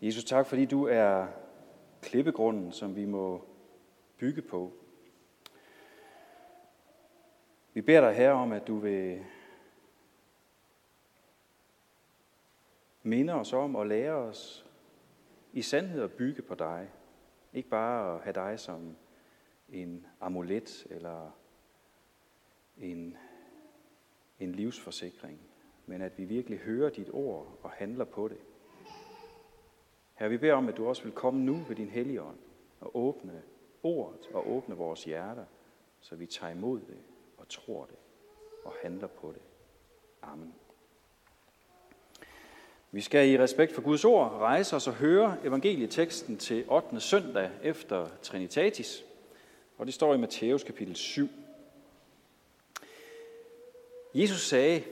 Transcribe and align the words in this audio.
Jesus, 0.00 0.24
tak 0.24 0.46
fordi 0.46 0.64
du 0.64 0.84
er 0.84 1.26
klippegrunden, 2.02 2.72
som 2.72 2.96
vi 2.96 3.04
må 3.04 3.44
bygge 4.16 4.42
på. 4.42 4.72
Vi 7.72 7.80
beder 7.80 8.00
dig 8.00 8.14
her 8.14 8.30
om, 8.30 8.52
at 8.52 8.66
du 8.66 8.78
vil 8.78 9.24
minde 13.02 13.32
os 13.32 13.52
om 13.52 13.74
og 13.74 13.86
lære 13.86 14.12
os 14.12 14.66
i 15.52 15.62
sandhed 15.62 16.02
at 16.02 16.12
bygge 16.12 16.42
på 16.42 16.54
dig. 16.54 16.90
Ikke 17.52 17.68
bare 17.68 18.14
at 18.14 18.22
have 18.22 18.34
dig 18.34 18.60
som 18.60 18.96
en 19.68 20.06
amulet 20.20 20.86
eller 20.90 21.30
en, 22.78 23.16
en 24.38 24.52
livsforsikring, 24.52 25.40
men 25.86 26.02
at 26.02 26.18
vi 26.18 26.24
virkelig 26.24 26.58
hører 26.58 26.90
dit 26.90 27.10
ord 27.12 27.58
og 27.62 27.70
handler 27.70 28.04
på 28.04 28.28
det. 28.28 28.38
Her 30.20 30.28
vi 30.28 30.36
beder 30.36 30.54
om, 30.54 30.68
at 30.68 30.76
du 30.76 30.88
også 30.88 31.02
vil 31.02 31.12
komme 31.12 31.40
nu 31.40 31.64
ved 31.68 31.76
din 31.76 31.88
hellige 31.88 32.22
ånd 32.22 32.38
og 32.80 32.96
åbne 32.96 33.42
ordet 33.82 34.28
og 34.32 34.50
åbne 34.50 34.76
vores 34.76 35.04
hjerter, 35.04 35.44
så 36.00 36.16
vi 36.16 36.26
tager 36.26 36.52
imod 36.52 36.80
det 36.80 36.98
og 37.38 37.48
tror 37.48 37.84
det 37.84 37.96
og 38.64 38.74
handler 38.82 39.06
på 39.06 39.32
det. 39.32 39.42
Amen. 40.22 40.54
Vi 42.90 43.00
skal 43.00 43.28
i 43.28 43.38
respekt 43.38 43.72
for 43.72 43.82
Guds 43.82 44.04
ord 44.04 44.30
rejse 44.30 44.76
os 44.76 44.86
og 44.86 44.94
høre 44.94 45.36
evangelieteksten 45.44 46.36
til 46.36 46.64
8. 46.68 47.00
søndag 47.00 47.50
efter 47.62 48.08
Trinitatis, 48.22 49.04
og 49.78 49.86
det 49.86 49.94
står 49.94 50.14
i 50.14 50.18
Matthæus 50.18 50.64
kapitel 50.64 50.96
7. 50.96 51.28
Jesus 54.14 54.48
sagde, 54.48 54.84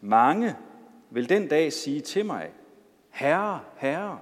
mange 0.00 0.56
vil 1.10 1.28
den 1.28 1.48
dag 1.48 1.72
sige 1.72 2.00
til 2.00 2.26
mig, 2.26 2.52
Herre, 3.10 3.60
Herre, 3.76 4.20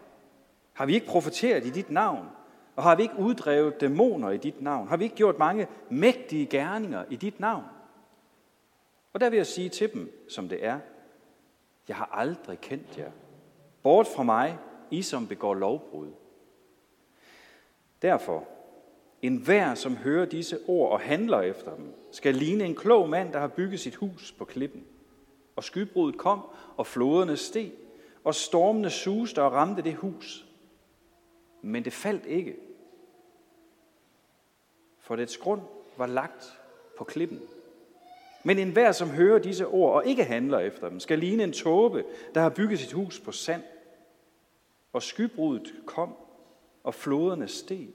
har 0.77 0.87
vi 0.87 0.95
ikke 0.95 1.07
profeteret 1.07 1.67
i 1.67 1.71
dit 1.71 1.91
navn? 1.91 2.27
Og 2.77 2.83
har 2.83 2.97
vi 2.97 3.03
ikke 3.03 3.19
uddrevet 3.19 3.81
dæmoner 3.81 4.31
i 4.31 4.37
dit 4.37 4.63
navn? 4.63 4.89
Har 4.89 4.97
vi 4.97 5.05
ikke 5.05 5.17
gjort 5.17 5.39
mange 5.39 5.67
mægtige 5.91 6.47
gerninger 6.47 7.05
i 7.11 7.17
dit 7.17 7.41
navn? 7.41 7.65
Og 9.13 9.21
der 9.21 9.31
vil 9.31 9.37
jeg 9.37 9.47
sige 9.47 9.69
til 9.69 9.93
dem, 9.93 10.27
som 10.29 10.49
det 10.49 10.65
er, 10.65 10.79
jeg 11.89 11.97
har 11.97 12.11
aldrig 12.13 12.61
kendt 12.61 12.99
jer. 12.99 13.11
Bort 13.83 14.07
fra 14.17 14.23
mig, 14.23 14.59
I 14.91 15.03
som 15.03 15.27
begår 15.27 15.55
lovbrud. 15.55 16.11
Derfor, 18.03 18.45
en 19.23 19.37
hver, 19.37 19.75
som 19.75 19.97
hører 19.97 20.27
disse 20.27 20.59
ord 20.67 20.93
og 20.93 21.01
handler 21.01 21.41
efter 21.41 21.75
dem, 21.75 21.95
skal 22.13 22.35
ligne 22.35 22.65
en 22.65 22.75
klog 22.75 23.09
mand, 23.09 23.33
der 23.33 23.41
har 23.41 23.49
bygget 23.49 23.81
sit 23.81 23.95
hus 23.95 24.35
på 24.39 24.45
klippen. 24.45 24.85
Og 25.57 25.65
skybruddet 25.65 26.19
kom, 26.19 26.41
og 26.77 26.87
floderne 26.87 27.37
steg, 27.37 27.73
og 28.25 28.35
stormene 28.35 28.91
suste 28.91 29.43
og 29.43 29.53
ramte 29.53 29.83
det 29.83 29.95
hus. 29.95 30.47
Men 31.63 31.85
det 31.85 31.93
faldt 31.93 32.27
ikke, 32.27 32.57
for 34.99 35.17
dets 35.17 35.39
grund 35.39 35.61
var 35.97 36.07
lagt 36.07 36.61
på 36.99 37.05
klippen. 37.05 37.41
Men 38.45 38.59
enhver, 38.59 38.93
som 38.93 39.11
hører 39.11 39.39
disse 39.39 39.67
ord 39.67 39.95
og 39.95 40.07
ikke 40.07 40.25
handler 40.25 40.59
efter 40.59 40.89
dem, 40.89 41.01
skal 41.01 41.19
ligne 41.19 41.45
en 41.45 41.53
tåbe, 41.53 42.05
der 42.35 42.41
har 42.41 42.49
bygget 42.49 42.79
sit 42.79 42.93
hus 42.93 43.21
på 43.21 43.33
sand. 43.33 43.63
Og 44.93 45.03
skybruddet 45.03 45.75
kom, 45.87 46.15
og 46.85 46.95
floderne 46.95 47.49
steg, 47.49 47.89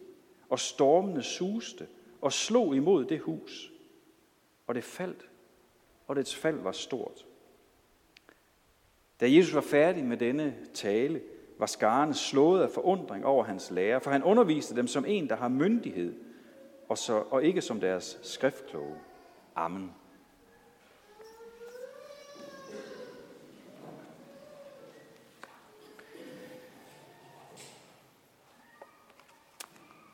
og 0.50 0.60
stormene 0.60 1.24
suste 1.24 1.88
og 2.22 2.34
slog 2.34 2.76
imod 2.76 3.06
det 3.06 3.20
hus. 3.20 3.72
Og 4.68 4.76
det 4.76 4.84
faldt, 4.84 5.30
og 6.08 6.16
dets 6.16 6.36
fald 6.36 6.60
var 6.60 6.72
stort. 6.72 7.26
Da 9.20 9.32
Jesus 9.32 9.54
var 9.54 9.62
færdig 9.62 10.04
med 10.04 10.18
denne 10.18 10.56
tale, 10.74 11.22
var 11.62 11.68
skarne 11.68 12.14
slået 12.14 12.64
af 12.64 12.70
forundring 12.70 13.26
over 13.26 13.44
hans 13.44 13.72
lære, 13.72 14.02
for 14.02 14.12
han 14.12 14.24
underviste 14.24 14.76
dem 14.76 14.88
som 14.88 15.06
en, 15.08 15.30
der 15.30 15.36
har 15.36 15.48
myndighed, 15.48 16.14
og, 16.90 16.98
så, 16.98 17.24
og 17.30 17.44
ikke 17.44 17.62
som 17.62 17.80
deres 17.80 18.20
skriftkloge. 18.22 18.96
Amen. 19.56 19.92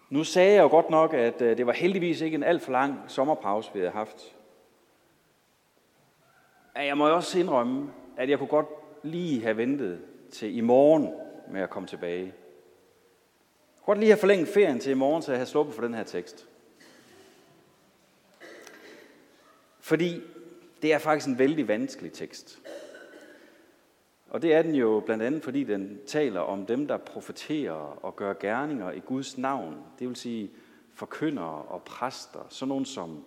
Nu 0.09 0.24
sagde 0.24 0.53
jeg 0.53 0.64
jo 0.64 0.68
godt 0.68 0.90
nok, 0.90 1.14
at 1.14 1.41
øh, 1.41 1.58
det 1.58 1.68
var 1.68 1.74
heldigvis 1.74 2.22
ikke 2.22 2.35
en 2.35 2.44
alt 2.44 2.62
for 2.62 2.72
lang 2.72 3.00
sommerpause, 3.08 3.72
vi 3.74 3.79
havde 3.79 3.91
haft. 3.91 4.35
Jeg 6.75 6.97
må 6.97 7.09
også 7.09 7.40
indrømme, 7.40 7.91
at 8.18 8.29
jeg 8.29 8.38
kunne 8.38 8.47
godt 8.47 8.68
lige 9.03 9.41
have 9.41 9.58
ventet 9.58 10.02
til 10.31 10.58
i 10.58 10.62
morgen 10.62 11.27
med 11.52 11.62
at 11.62 11.69
komme 11.69 11.88
tilbage. 11.88 12.25
Jeg 12.25 12.34
kunne 13.75 13.85
godt 13.85 14.00
lige 14.00 14.09
have 14.09 14.19
forlænget 14.19 14.47
ferien 14.47 14.80
til 14.80 14.91
i 14.91 14.96
morgen, 14.96 15.22
så 15.22 15.31
jeg 15.31 15.40
har 15.40 15.46
sluppet 15.46 15.75
for 15.75 15.81
den 15.81 15.94
her 15.94 16.03
tekst. 16.03 16.47
Fordi 19.80 20.22
det 20.81 20.94
er 20.94 20.97
faktisk 20.97 21.28
en 21.28 21.40
vældig 21.40 21.68
vanskelig 21.68 22.13
tekst. 22.13 22.59
Og 24.30 24.41
det 24.41 24.53
er 24.53 24.62
den 24.62 24.75
jo 24.75 25.03
blandt 25.06 25.24
andet, 25.24 25.44
fordi 25.44 25.63
den 25.63 26.00
taler 26.08 26.40
om 26.40 26.66
dem, 26.66 26.88
der 26.88 26.97
profeterer 26.97 27.74
og 28.03 28.16
gør 28.16 28.34
gerninger 28.34 28.91
i 28.91 29.00
Guds 29.00 29.38
navn. 29.38 29.84
Det 30.00 30.08
vil 30.08 30.16
sige 30.16 30.52
forkyndere 30.94 31.62
og 31.62 31.84
præster, 31.84 32.47
sådan 32.50 32.69
nogen 32.69 32.85
som 32.85 33.25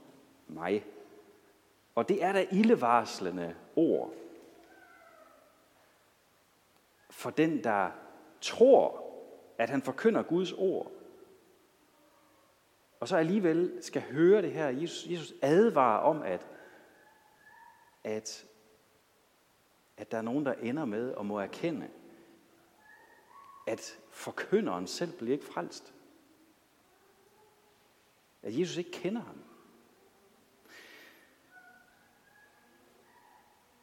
mig. 0.48 0.84
Og 1.94 2.08
det 2.08 2.24
er 2.24 2.32
da 2.32 2.46
ildevarslende 2.52 3.54
ord 3.76 4.14
for 7.10 7.30
den, 7.30 7.64
der 7.64 7.90
tror, 8.40 9.04
at 9.58 9.70
han 9.70 9.82
forkynder 9.82 10.22
Guds 10.22 10.52
ord. 10.52 10.92
Og 13.00 13.08
så 13.08 13.16
alligevel 13.16 13.78
skal 13.80 14.02
høre 14.02 14.42
det 14.42 14.52
her. 14.52 14.68
Jesus, 14.68 15.06
Jesus 15.10 15.34
advarer 15.42 16.00
om, 16.00 16.22
at, 16.22 16.46
at 18.04 18.46
at 20.00 20.10
der 20.10 20.18
er 20.18 20.22
nogen, 20.22 20.46
der 20.46 20.52
ender 20.52 20.84
med 20.84 21.14
at 21.14 21.26
må 21.26 21.38
erkende, 21.38 21.90
at 23.66 23.98
forkynderen 24.10 24.86
selv 24.86 25.12
bliver 25.12 25.32
ikke 25.32 25.44
frelst. 25.44 25.94
At 28.42 28.58
Jesus 28.58 28.76
ikke 28.76 28.90
kender 28.90 29.22
ham. 29.22 29.42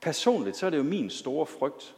Personligt 0.01 0.57
så 0.57 0.65
er 0.65 0.69
det 0.69 0.77
jo 0.77 0.83
min 0.83 1.09
store 1.09 1.45
frygt. 1.45 1.96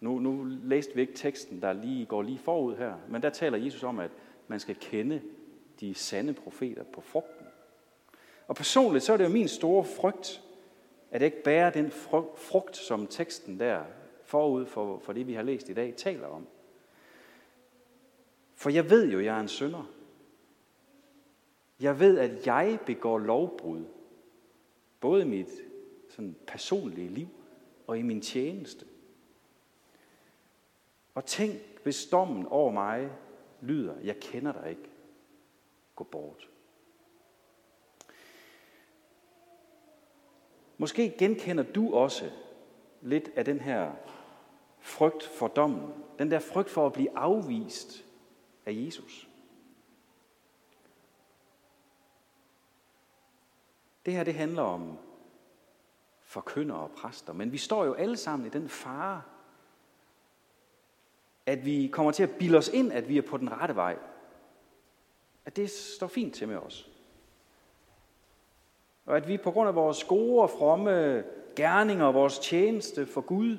Nu, 0.00 0.18
nu 0.18 0.44
læste 0.44 0.94
vi 0.94 1.00
ikke 1.00 1.12
teksten, 1.12 1.62
der 1.62 1.72
lige 1.72 2.06
går 2.06 2.22
lige 2.22 2.38
forud 2.38 2.76
her, 2.76 2.94
men 3.08 3.22
der 3.22 3.30
taler 3.30 3.58
Jesus 3.58 3.82
om, 3.82 3.98
at 3.98 4.10
man 4.48 4.60
skal 4.60 4.74
kende 4.74 5.22
de 5.80 5.94
sande 5.94 6.32
profeter 6.32 6.84
på 6.84 7.00
frugten. 7.00 7.46
Og 8.46 8.56
personligt 8.56 9.04
så 9.04 9.12
er 9.12 9.16
det 9.16 9.24
jo 9.24 9.28
min 9.28 9.48
store 9.48 9.84
frygt, 9.84 10.42
at 11.10 11.22
ikke 11.22 11.42
bære 11.42 11.70
den 11.70 11.90
frugt, 12.36 12.76
som 12.76 13.06
teksten 13.06 13.60
der 13.60 13.84
forud 14.24 14.66
for, 14.66 14.98
for 14.98 15.12
det, 15.12 15.26
vi 15.26 15.34
har 15.34 15.42
læst 15.42 15.68
i 15.68 15.74
dag, 15.74 15.94
taler 15.96 16.26
om. 16.26 16.46
For 18.54 18.70
jeg 18.70 18.90
ved 18.90 19.10
jo, 19.10 19.18
at 19.18 19.24
jeg 19.24 19.36
er 19.36 19.40
en 19.40 19.48
synder. 19.48 19.90
Jeg 21.80 22.00
ved, 22.00 22.18
at 22.18 22.46
jeg 22.46 22.78
begår 22.86 23.18
lovbrud. 23.18 23.84
Både 25.00 25.22
i 25.22 25.26
mit 25.26 25.48
sådan, 26.08 26.36
personlige 26.46 27.08
liv 27.08 27.28
og 27.86 27.98
i 27.98 28.02
min 28.02 28.20
tjeneste. 28.20 28.86
Og 31.16 31.24
tænk, 31.24 31.60
hvis 31.82 32.06
dommen 32.06 32.46
over 32.46 32.70
mig 32.70 33.10
lyder, 33.60 34.00
jeg 34.00 34.20
kender 34.20 34.52
dig 34.52 34.70
ikke. 34.70 34.90
Gå 35.94 36.04
bort. 36.04 36.48
Måske 40.78 41.14
genkender 41.18 41.64
du 41.64 41.94
også 41.94 42.30
lidt 43.00 43.30
af 43.36 43.44
den 43.44 43.60
her 43.60 43.92
frygt 44.78 45.22
for 45.22 45.48
dommen. 45.48 46.04
Den 46.18 46.30
der 46.30 46.38
frygt 46.38 46.70
for 46.70 46.86
at 46.86 46.92
blive 46.92 47.18
afvist 47.18 48.04
af 48.66 48.72
Jesus. 48.72 49.28
Det 54.06 54.14
her 54.14 54.24
det 54.24 54.34
handler 54.34 54.62
om 54.62 54.98
forkyndere 56.20 56.78
og 56.78 56.90
præster, 56.90 57.32
men 57.32 57.52
vi 57.52 57.58
står 57.58 57.84
jo 57.84 57.94
alle 57.94 58.16
sammen 58.16 58.46
i 58.46 58.50
den 58.50 58.68
fare, 58.68 59.22
at 61.46 61.66
vi 61.66 61.88
kommer 61.92 62.12
til 62.12 62.22
at 62.22 62.30
bilde 62.30 62.58
os 62.58 62.68
ind, 62.68 62.92
at 62.92 63.08
vi 63.08 63.18
er 63.18 63.22
på 63.22 63.36
den 63.36 63.52
rette 63.52 63.76
vej. 63.76 63.96
At 65.44 65.56
det 65.56 65.70
står 65.70 66.06
fint 66.06 66.34
til 66.34 66.48
med 66.48 66.56
os. 66.56 66.90
Og 69.06 69.16
at 69.16 69.28
vi 69.28 69.36
på 69.36 69.50
grund 69.50 69.68
af 69.68 69.74
vores 69.74 70.04
gode 70.04 70.42
og 70.42 70.50
fromme 70.50 71.24
gerninger, 71.56 72.12
vores 72.12 72.38
tjeneste 72.38 73.06
for 73.06 73.20
Gud, 73.20 73.58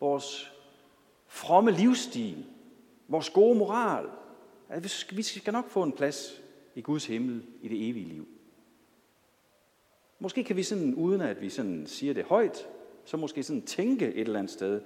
vores 0.00 0.52
fromme 1.26 1.70
livsstil, 1.70 2.46
vores 3.08 3.30
gode 3.30 3.58
moral, 3.58 4.06
at 4.68 4.84
vi 5.10 5.22
skal 5.22 5.52
nok 5.52 5.68
få 5.68 5.82
en 5.82 5.92
plads 5.92 6.42
i 6.74 6.80
Guds 6.80 7.06
himmel 7.06 7.42
i 7.62 7.68
det 7.68 7.88
evige 7.88 8.08
liv. 8.08 8.28
Måske 10.18 10.44
kan 10.44 10.56
vi 10.56 10.62
sådan, 10.62 10.94
uden 10.94 11.20
at 11.20 11.40
vi 11.40 11.50
sådan 11.50 11.86
siger 11.86 12.14
det 12.14 12.24
højt, 12.24 12.68
så 13.04 13.16
måske 13.16 13.42
sådan 13.42 13.62
tænke 13.62 14.14
et 14.14 14.20
eller 14.20 14.38
andet 14.38 14.52
sted, 14.52 14.80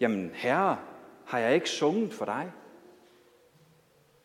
jamen 0.00 0.30
herre, 0.34 0.78
har 1.24 1.38
jeg 1.38 1.54
ikke 1.54 1.70
sunget 1.70 2.12
for 2.12 2.24
dig? 2.24 2.52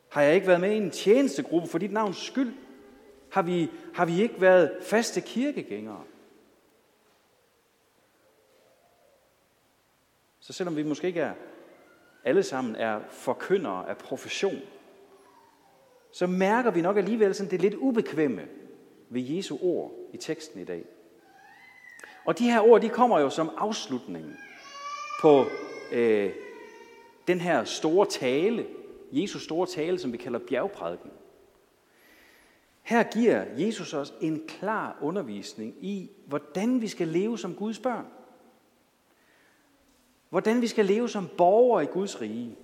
Har 0.09 0.21
jeg 0.21 0.35
ikke 0.35 0.47
været 0.47 0.61
med 0.61 0.71
i 0.71 0.77
en 0.77 0.91
tjenestegruppe 0.91 1.69
for 1.69 1.77
dit 1.77 1.91
navns 1.91 2.17
skyld? 2.17 2.53
Har 3.31 3.41
vi, 3.41 3.71
har 3.93 4.05
vi 4.05 4.21
ikke 4.21 4.41
været 4.41 4.77
faste 4.83 5.21
kirkegængere? 5.21 6.03
Så 10.39 10.53
selvom 10.53 10.75
vi 10.75 10.83
måske 10.83 11.07
ikke 11.07 11.21
er 11.21 11.33
alle 12.23 12.43
sammen 12.43 12.75
er 12.75 12.99
forkyndere 13.09 13.89
af 13.89 13.97
profession, 13.97 14.59
så 16.11 16.27
mærker 16.27 16.71
vi 16.71 16.81
nok 16.81 16.97
alligevel 16.97 17.35
sådan 17.35 17.51
det 17.51 17.61
lidt 17.61 17.75
ubekvemme 17.75 18.47
ved 19.09 19.21
Jesu 19.21 19.57
ord 19.61 19.91
i 20.13 20.17
teksten 20.17 20.61
i 20.61 20.65
dag. 20.65 20.85
Og 22.25 22.39
de 22.39 22.51
her 22.51 22.61
ord, 22.61 22.81
de 22.81 22.89
kommer 22.89 23.19
jo 23.19 23.29
som 23.29 23.51
afslutningen 23.57 24.37
på 25.21 25.45
øh, 25.91 26.31
den 27.29 27.41
her 27.41 27.63
store 27.63 28.05
tale, 28.05 28.67
Jesus 29.11 29.43
store 29.43 29.67
tale, 29.67 29.99
som 29.99 30.11
vi 30.11 30.17
kalder 30.17 30.39
bjergprædiken. 30.39 31.11
Her 32.81 33.03
giver 33.03 33.45
Jesus 33.57 33.93
os 33.93 34.13
en 34.21 34.43
klar 34.47 34.97
undervisning 35.01 35.75
i, 35.85 36.09
hvordan 36.25 36.81
vi 36.81 36.87
skal 36.87 37.07
leve 37.07 37.37
som 37.37 37.55
Guds 37.55 37.79
børn. 37.79 38.05
Hvordan 40.29 40.61
vi 40.61 40.67
skal 40.67 40.85
leve 40.85 41.09
som 41.09 41.29
borgere 41.37 41.83
i 41.83 41.87
Guds 41.87 42.21
rige. 42.21 42.55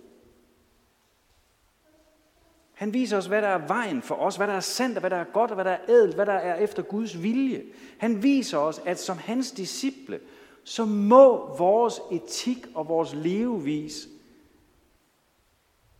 Han 2.73 2.93
viser 2.93 3.17
os, 3.17 3.25
hvad 3.25 3.41
der 3.41 3.47
er 3.47 3.67
vejen 3.67 4.01
for 4.01 4.15
os, 4.15 4.35
hvad 4.35 4.47
der 4.47 4.53
er 4.53 4.59
sandt, 4.59 4.97
og 4.97 4.99
hvad 4.99 5.09
der 5.09 5.17
er 5.17 5.31
godt, 5.33 5.51
og 5.51 5.55
hvad 5.55 5.65
der 5.65 5.71
er 5.71 5.89
ædelt, 5.89 6.15
hvad 6.15 6.25
der 6.25 6.33
er 6.33 6.55
efter 6.55 6.83
Guds 6.83 7.23
vilje. 7.23 7.63
Han 7.97 8.23
viser 8.23 8.57
os, 8.57 8.81
at 8.85 8.99
som 8.99 9.17
hans 9.17 9.51
disciple, 9.51 10.19
så 10.63 10.85
må 10.85 11.55
vores 11.57 12.01
etik 12.11 12.67
og 12.75 12.87
vores 12.87 13.13
levevis 13.13 14.07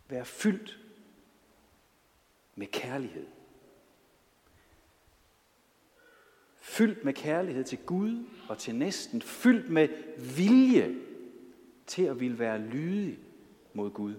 være 0.08 0.26
fyldt 0.26 0.80
med 2.56 2.68
kærlighed. 2.68 3.28
Fyldt 6.58 7.04
med 7.04 7.14
kærlighed 7.14 7.64
til 7.64 7.78
Gud 7.86 8.26
og 8.50 8.58
til 8.58 8.76
næsten. 8.76 9.22
Fyldt 9.22 9.70
med 9.70 9.90
vilje 10.36 10.96
til 11.88 12.04
at 12.04 12.20
ville 12.20 12.40
være 12.40 12.60
lydig 12.60 13.20
mod 13.74 13.92
Gud. 13.92 14.16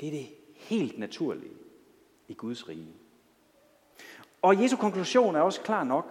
Det 0.00 0.06
er 0.06 0.12
det 0.12 0.26
helt 0.54 0.98
naturlige 0.98 1.56
i 2.28 2.34
Guds 2.34 2.68
rige. 2.68 2.94
Og 4.42 4.62
Jesu 4.62 4.76
konklusion 4.76 5.36
er 5.36 5.40
også 5.40 5.60
klar 5.60 5.84
nok. 5.84 6.06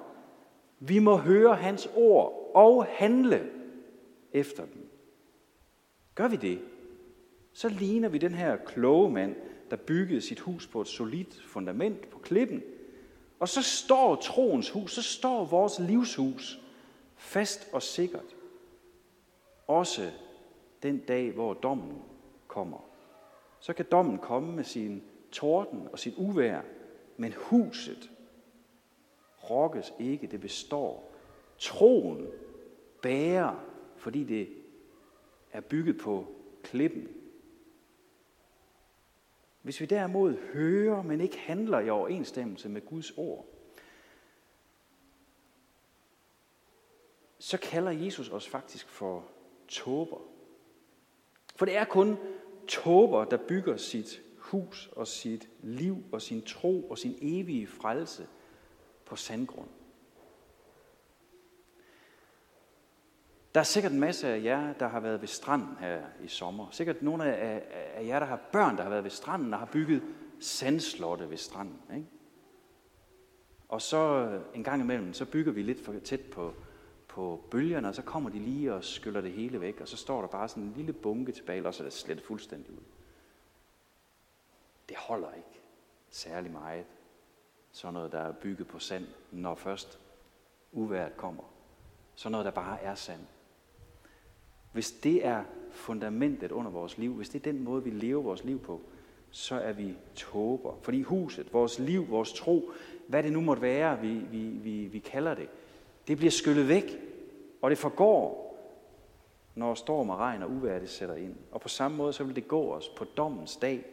Vi 0.79 0.99
må 0.99 1.17
høre 1.17 1.55
hans 1.55 1.89
ord 1.95 2.51
og 2.55 2.85
handle 2.85 3.51
efter 4.33 4.65
dem. 4.65 4.89
Gør 6.15 6.27
vi 6.27 6.35
det, 6.35 6.61
så 7.55 7.69
ligner 7.69 8.09
vi 8.09 8.17
den 8.17 8.33
her 8.33 8.57
kloge 8.57 9.11
mand, 9.11 9.35
der 9.69 9.75
byggede 9.75 10.21
sit 10.21 10.39
hus 10.39 10.67
på 10.67 10.81
et 10.81 10.87
solidt 10.87 11.43
fundament 11.43 12.09
på 12.09 12.19
klippen. 12.19 12.63
Og 13.39 13.49
så 13.49 13.61
står 13.61 14.15
troens 14.15 14.69
hus, 14.69 14.91
så 14.91 15.01
står 15.01 15.45
vores 15.45 15.79
livshus 15.79 16.59
fast 17.15 17.69
og 17.73 17.81
sikkert. 17.81 18.35
Også 19.67 20.11
den 20.83 20.97
dag, 20.97 21.31
hvor 21.31 21.53
dommen 21.53 22.01
kommer. 22.47 22.89
Så 23.59 23.73
kan 23.73 23.85
dommen 23.91 24.17
komme 24.17 24.55
med 24.55 24.63
sin 24.63 25.03
torden 25.31 25.87
og 25.91 25.99
sit 25.99 26.13
uvær, 26.17 26.61
men 27.17 27.33
huset 27.37 28.11
rokkes 29.49 29.93
ikke, 29.99 30.27
det 30.27 30.41
består. 30.41 31.11
Troen 31.59 32.27
bærer, 33.01 33.65
fordi 33.95 34.23
det 34.23 34.49
er 35.51 35.61
bygget 35.61 35.97
på 35.97 36.27
klippen. 36.63 37.07
Hvis 39.65 39.81
vi 39.81 39.85
derimod 39.85 40.37
hører, 40.53 41.01
men 41.01 41.21
ikke 41.21 41.37
handler 41.37 41.79
i 41.79 41.89
overensstemmelse 41.89 42.69
med 42.69 42.81
Guds 42.81 43.11
ord, 43.17 43.45
så 47.39 47.57
kalder 47.57 47.91
Jesus 47.91 48.29
os 48.29 48.47
faktisk 48.47 48.87
for 48.87 49.23
tåber. 49.67 50.17
For 51.55 51.65
det 51.65 51.77
er 51.77 51.85
kun 51.85 52.17
tåber, 52.67 53.25
der 53.25 53.37
bygger 53.47 53.77
sit 53.77 54.21
hus 54.37 54.89
og 54.91 55.07
sit 55.07 55.49
liv 55.61 56.03
og 56.11 56.21
sin 56.21 56.41
tro 56.41 56.89
og 56.89 56.97
sin 56.97 57.17
evige 57.21 57.67
frelse 57.67 58.27
på 59.05 59.15
sandgrund. 59.15 59.69
Der 63.55 63.61
er 63.61 63.65
sikkert 63.65 63.91
en 63.91 63.99
masse 63.99 64.27
af 64.27 64.43
jer, 64.43 64.73
der 64.73 64.87
har 64.87 64.99
været 64.99 65.21
ved 65.21 65.27
stranden 65.27 65.77
her 65.79 66.01
i 66.23 66.27
sommer. 66.27 66.67
Sikkert 66.71 67.01
nogle 67.01 67.35
af, 67.35 67.63
af 67.95 68.05
jer, 68.05 68.19
der 68.19 68.25
har 68.25 68.39
børn, 68.51 68.77
der 68.77 68.83
har 68.83 68.89
været 68.89 69.03
ved 69.03 69.11
stranden 69.11 69.53
og 69.53 69.59
har 69.59 69.65
bygget 69.65 70.03
sandslotte 70.39 71.29
ved 71.29 71.37
stranden. 71.37 71.81
Ikke? 71.95 72.07
Og 73.69 73.81
så 73.81 73.97
øh, 73.97 74.41
en 74.55 74.63
gang 74.63 74.81
imellem, 74.81 75.13
så 75.13 75.25
bygger 75.25 75.51
vi 75.51 75.61
lidt 75.61 75.85
for 75.85 75.93
tæt 76.03 76.21
på, 76.21 76.53
på 77.07 77.47
bølgerne, 77.51 77.87
og 77.87 77.95
så 77.95 78.01
kommer 78.01 78.29
de 78.29 78.39
lige 78.39 78.73
og 78.73 78.83
skyller 78.83 79.21
det 79.21 79.31
hele 79.31 79.61
væk, 79.61 79.81
og 79.81 79.87
så 79.87 79.97
står 79.97 80.21
der 80.21 80.27
bare 80.27 80.49
sådan 80.49 80.63
en 80.63 80.73
lille 80.75 80.93
bunke 80.93 81.31
tilbage, 81.31 81.67
og 81.67 81.73
så 81.73 81.83
er 81.83 81.85
det 81.85 81.93
slet 81.93 82.21
fuldstændig 82.21 82.71
ud. 82.71 82.83
Det 84.89 84.97
holder 84.97 85.33
ikke 85.33 85.61
særlig 86.09 86.51
meget, 86.51 86.85
sådan 87.71 87.93
noget, 87.93 88.11
der 88.11 88.19
er 88.19 88.31
bygget 88.31 88.67
på 88.67 88.79
sand, 88.79 89.05
når 89.31 89.55
først 89.55 89.99
uværet 90.71 91.17
kommer. 91.17 91.43
Sådan 92.15 92.31
noget, 92.31 92.45
der 92.45 92.51
bare 92.51 92.81
er 92.81 92.95
sand. 92.95 93.21
Hvis 94.75 94.91
det 94.91 95.25
er 95.25 95.43
fundamentet 95.71 96.51
under 96.51 96.71
vores 96.71 96.97
liv, 96.97 97.13
hvis 97.13 97.29
det 97.29 97.39
er 97.47 97.51
den 97.51 97.63
måde, 97.63 97.83
vi 97.83 97.89
lever 97.89 98.21
vores 98.21 98.43
liv 98.43 98.59
på, 98.59 98.81
så 99.31 99.55
er 99.55 99.73
vi 99.73 99.93
tåber. 100.15 100.79
Fordi 100.81 101.01
huset, 101.01 101.53
vores 101.53 101.79
liv, 101.79 102.09
vores 102.09 102.33
tro, 102.33 102.71
hvad 103.07 103.23
det 103.23 103.33
nu 103.33 103.41
måtte 103.41 103.61
være, 103.61 104.01
vi, 104.01 104.13
vi, 104.13 104.39
vi, 104.39 104.85
vi 104.85 104.99
kalder 104.99 105.33
det, 105.33 105.49
det 106.07 106.17
bliver 106.17 106.31
skyllet 106.31 106.67
væk, 106.67 106.99
og 107.61 107.69
det 107.69 107.77
forgår, 107.77 108.57
når 109.55 109.73
storm 109.73 110.09
og 110.09 110.17
regn 110.17 110.43
og 110.43 110.51
uvejr 110.51 110.79
det 110.79 110.89
sætter 110.89 111.15
ind. 111.15 111.35
Og 111.51 111.61
på 111.61 111.69
samme 111.69 111.97
måde, 111.97 112.13
så 112.13 112.23
vil 112.23 112.35
det 112.35 112.47
gå 112.47 112.73
os 112.73 112.89
på 112.89 113.05
dommens 113.05 113.55
dag, 113.55 113.85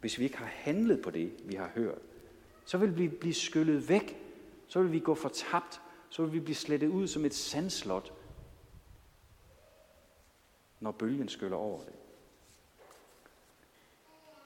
hvis 0.00 0.18
vi 0.18 0.24
ikke 0.24 0.38
har 0.38 0.50
handlet 0.54 1.02
på 1.02 1.10
det, 1.10 1.32
vi 1.44 1.54
har 1.54 1.70
hørt. 1.74 1.98
Så 2.64 2.78
vil 2.78 2.98
vi 2.98 3.08
blive 3.08 3.34
skyllet 3.34 3.88
væk, 3.88 4.16
så 4.66 4.82
vil 4.82 4.92
vi 4.92 4.98
gå 4.98 5.14
fortabt, 5.14 5.80
så 6.10 6.22
vil 6.22 6.32
vi 6.32 6.40
blive 6.40 6.56
slettet 6.56 6.88
ud 6.88 7.06
som 7.06 7.24
et 7.24 7.34
sandslot, 7.34 8.12
når 10.84 10.90
bølgen 10.90 11.28
skyller 11.28 11.56
over 11.56 11.78
det. 11.78 11.92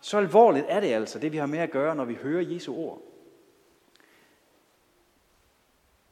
Så 0.00 0.18
alvorligt 0.18 0.66
er 0.68 0.80
det 0.80 0.86
altså, 0.86 1.18
det 1.18 1.32
vi 1.32 1.36
har 1.36 1.46
med 1.46 1.58
at 1.58 1.70
gøre, 1.70 1.96
når 1.96 2.04
vi 2.04 2.14
hører 2.14 2.42
Jesu 2.42 2.74
ord. 2.74 3.02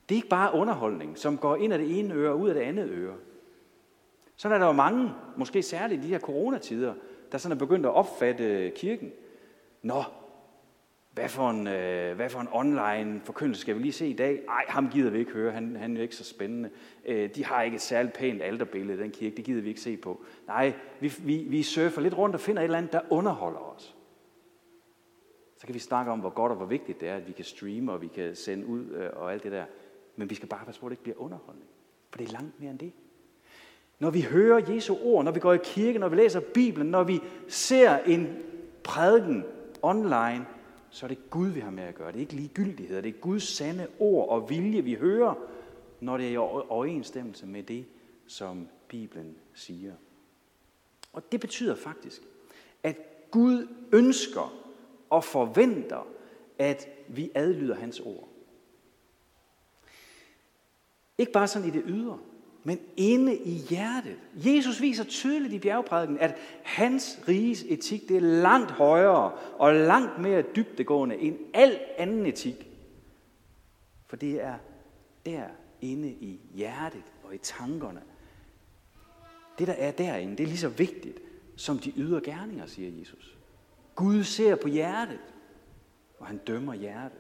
Det 0.09 0.15
er 0.15 0.17
ikke 0.17 0.29
bare 0.29 0.55
underholdning, 0.55 1.19
som 1.19 1.39
går 1.39 1.57
ind 1.57 1.73
af 1.73 1.79
det 1.79 1.99
ene 1.99 2.15
øre 2.15 2.31
og 2.31 2.41
ud 2.41 2.49
af 2.49 2.55
det 2.55 2.61
andet 2.61 2.91
øre. 2.91 3.17
Så 4.37 4.49
er 4.49 4.59
der 4.59 4.67
jo 4.67 4.73
mange, 4.73 5.13
måske 5.37 5.63
særligt 5.63 6.01
i 6.01 6.07
de 6.07 6.09
her 6.09 6.19
coronatider, 6.19 6.95
der 7.33 7.39
sådan 7.39 7.57
er 7.57 7.59
begyndt 7.59 7.87
at 7.87 7.93
opfatte 7.93 8.73
kirken. 8.77 9.13
Nå, 9.83 10.03
hvad 11.17 11.29
for 11.29 11.51
en, 11.51 11.67
øh, 11.67 12.17
hvad 12.17 12.29
for 12.29 12.41
en 12.41 12.49
online 12.53 13.21
forkyndelse 13.25 13.61
skal 13.61 13.75
vi 13.77 13.83
lige 13.83 13.93
se 13.93 14.09
i 14.09 14.13
dag? 14.13 14.43
Ej, 14.49 14.65
ham 14.69 14.91
gider 14.91 15.11
vi 15.11 15.19
ikke 15.19 15.33
høre, 15.33 15.53
han, 15.53 15.77
han 15.77 15.93
er 15.93 15.97
jo 15.97 16.03
ikke 16.03 16.17
så 16.17 16.25
spændende. 16.25 16.71
Øh, 17.05 17.35
de 17.35 17.45
har 17.45 17.63
ikke 17.63 17.75
et 17.75 17.81
særligt 17.81 18.15
pænt 18.15 18.43
alterbillede, 18.43 19.03
den 19.03 19.11
kirke, 19.11 19.37
det 19.37 19.45
gider 19.45 19.63
vi 19.63 19.69
ikke 19.69 19.81
se 19.81 19.97
på. 19.97 20.25
Nej, 20.47 20.73
vi, 21.01 21.13
vi, 21.19 21.37
vi 21.37 21.63
surfer 21.63 22.01
lidt 22.01 22.19
rundt 22.19 22.35
og 22.35 22.41
finder 22.41 22.63
et 22.63 22.65
eller 22.65 22.79
andet, 22.79 22.93
der 22.93 23.01
underholder 23.11 23.59
os. 23.59 23.97
Så 25.57 25.67
kan 25.67 25.75
vi 25.75 25.79
snakke 25.79 26.13
om, 26.13 26.21
hvor 26.21 26.31
godt 26.31 26.51
og 26.51 26.57
hvor 26.57 26.67
vigtigt 26.67 27.01
det 27.01 27.09
er, 27.09 27.17
at 27.17 27.29
vi 27.29 27.33
kan 27.33 27.45
streame 27.45 27.93
og 27.93 28.03
vi 28.03 28.09
kan 28.09 28.35
sende 28.35 28.67
ud 28.67 28.91
øh, 28.91 29.11
og 29.13 29.33
alt 29.33 29.43
det 29.43 29.53
der. 29.53 29.65
Men 30.17 30.31
vi 30.31 30.35
skal 30.35 30.49
bare 30.49 30.65
passe 30.65 30.81
på, 30.81 30.87
at 30.87 30.91
det 30.91 30.95
ikke 30.95 31.03
bliver 31.03 31.21
underholdning. 31.21 31.69
For 32.11 32.19
det 32.19 32.29
er 32.29 32.33
langt 32.33 32.61
mere 32.61 32.71
end 32.71 32.79
det. 32.79 32.93
Når 33.99 34.11
vi 34.11 34.21
hører 34.21 34.73
Jesu 34.75 34.97
ord, 35.03 35.25
når 35.25 35.33
vi 35.33 35.41
går 35.41 35.53
i 35.53 35.59
kirke, 35.65 35.99
når 35.99 36.09
vi 36.09 36.17
læser 36.17 36.41
Bibelen, 36.41 36.91
når 36.91 37.05
vi 37.05 37.21
ser 37.49 37.97
en 37.97 38.37
prædiken 38.85 39.45
online, 39.83 40.47
så 40.97 41.07
er 41.07 41.09
det 41.09 41.31
Gud, 41.31 41.49
vi 41.49 41.61
har 41.61 41.71
med 41.71 41.85
at 41.85 41.95
gøre. 41.95 42.13
Det 42.13 42.17
er 42.17 42.21
ikke 42.21 42.35
ligegyldighed. 42.35 43.03
Det 43.03 43.09
er 43.09 43.21
Guds 43.21 43.43
sande 43.43 43.89
ord 43.99 44.29
og 44.29 44.51
vilje, 44.51 44.83
vi 44.83 44.95
hører, 44.95 45.35
når 46.01 46.17
det 46.17 46.27
er 46.27 46.31
i 46.31 46.37
overensstemmelse 46.37 47.47
med 47.47 47.63
det, 47.63 47.87
som 48.27 48.69
Bibelen 48.89 49.37
siger. 49.55 49.93
Og 51.13 51.33
det 51.33 51.41
betyder 51.41 51.75
faktisk, 51.75 52.23
at 52.83 52.97
Gud 53.31 53.69
ønsker 53.93 54.55
og 55.11 55.25
forventer, 55.25 56.07
at 56.59 56.89
vi 57.09 57.31
adlyder 57.35 57.75
hans 57.75 58.01
ord. 58.01 58.29
Ikke 61.19 61.33
bare 61.33 61.49
sådan 61.49 61.69
i 61.69 61.71
det 61.71 61.83
ydre, 61.87 62.19
men 62.67 62.81
inde 62.97 63.37
i 63.37 63.51
hjertet. 63.51 64.17
Jesus 64.35 64.81
viser 64.81 65.05
tydeligt 65.05 65.55
i 65.55 65.59
bjergprædiken, 65.59 66.19
at 66.19 66.37
hans 66.63 67.19
riges 67.29 67.63
etik 67.69 68.09
det 68.09 68.17
er 68.17 68.21
langt 68.21 68.71
højere 68.71 69.33
og 69.59 69.75
langt 69.75 70.19
mere 70.19 70.43
dybdegående 70.57 71.17
end 71.17 71.37
al 71.55 71.81
anden 71.99 72.27
etik. 72.27 72.71
For 74.07 74.17
det 74.17 74.45
er 74.45 74.55
der 75.27 75.45
inde 75.81 76.09
i 76.09 76.41
hjertet 76.55 77.03
og 77.25 77.35
i 77.35 77.39
tankerne, 77.39 78.03
Det, 79.59 79.67
der 79.67 79.73
er 79.73 79.91
derinde, 79.91 80.37
det 80.37 80.43
er 80.43 80.49
lige 80.49 80.59
så 80.59 80.69
vigtigt 80.69 81.19
som 81.57 81.79
de 81.79 81.93
ydre 81.97 82.21
gerninger, 82.21 82.67
siger 82.67 82.99
Jesus. 82.99 83.37
Gud 83.95 84.25
ser 84.25 84.57
på 84.57 84.69
hjertet, 84.69 85.21
og 86.19 86.27
han 86.27 86.39
dømmer 86.39 86.75
hjertet. 86.75 87.19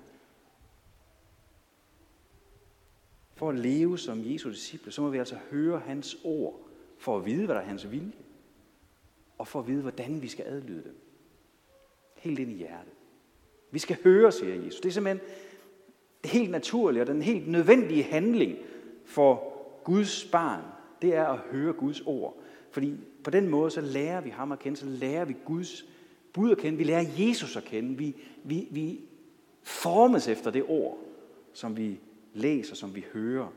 For 3.37 3.49
at 3.49 3.59
leve 3.59 3.99
som 3.99 4.23
Jesu 4.25 4.50
disciple, 4.50 4.93
så 4.93 5.02
må 5.02 5.09
vi 5.09 5.19
altså 5.19 5.37
høre 5.50 5.78
hans 5.78 6.16
ord, 6.25 6.61
for 6.99 7.19
at 7.19 7.26
vide, 7.26 7.47
hvad 7.47 7.55
der 7.55 7.61
er 7.61 7.66
hans 7.66 7.90
vilje, 7.90 8.12
og 9.38 9.49
for 9.49 9.59
at 9.61 9.66
vide, 9.66 9.83
hvordan 9.83 10.23
vi 10.23 10.28
skal 10.28 10.45
adlyde 10.49 10.85
dem. 10.85 10.97
Helt 12.14 12.38
ind 12.38 12.50
i 12.50 12.55
hjertet. 12.55 12.93
Vi 13.71 13.78
skal 13.78 13.99
høre, 14.05 14.33
siger 14.33 14.55
Jesus. 14.55 14.81
Det 14.81 14.88
er 14.88 14.93
simpelthen 14.93 15.28
helt 16.25 16.50
naturligt, 16.50 17.00
og 17.00 17.07
den 17.07 17.23
helt 17.23 17.49
nødvendige 17.49 18.02
handling 18.02 18.59
for 19.05 19.52
Guds 19.85 20.25
barn, 20.25 20.62
det 21.02 21.14
er 21.14 21.26
at 21.26 21.38
høre 21.38 21.73
Guds 21.73 22.00
ord. 22.00 22.37
Fordi 22.71 22.95
på 23.25 23.31
den 23.31 23.49
måde, 23.49 23.71
så 23.71 23.81
lærer 23.81 24.21
vi 24.21 24.31
ham 24.31 24.52
at 24.52 24.59
kende, 24.59 24.78
så 24.78 24.87
lærer 24.87 25.25
vi 25.25 25.37
Guds 25.45 25.85
bud 26.33 26.50
at 26.50 26.59
kende, 26.59 26.78
vi 26.78 26.85
lærer 26.85 27.05
Jesus 27.19 27.57
at 27.57 27.64
kende, 27.64 27.99
vi, 27.99 28.16
vi, 28.45 28.69
vi 28.71 29.00
formes 29.62 30.28
efter 30.28 30.50
det 30.50 30.64
ord, 30.69 30.99
som 31.52 31.76
vi 31.76 32.00
læser, 32.37 32.75
som 32.75 32.95
vi 32.95 33.05
hører. 33.12 33.49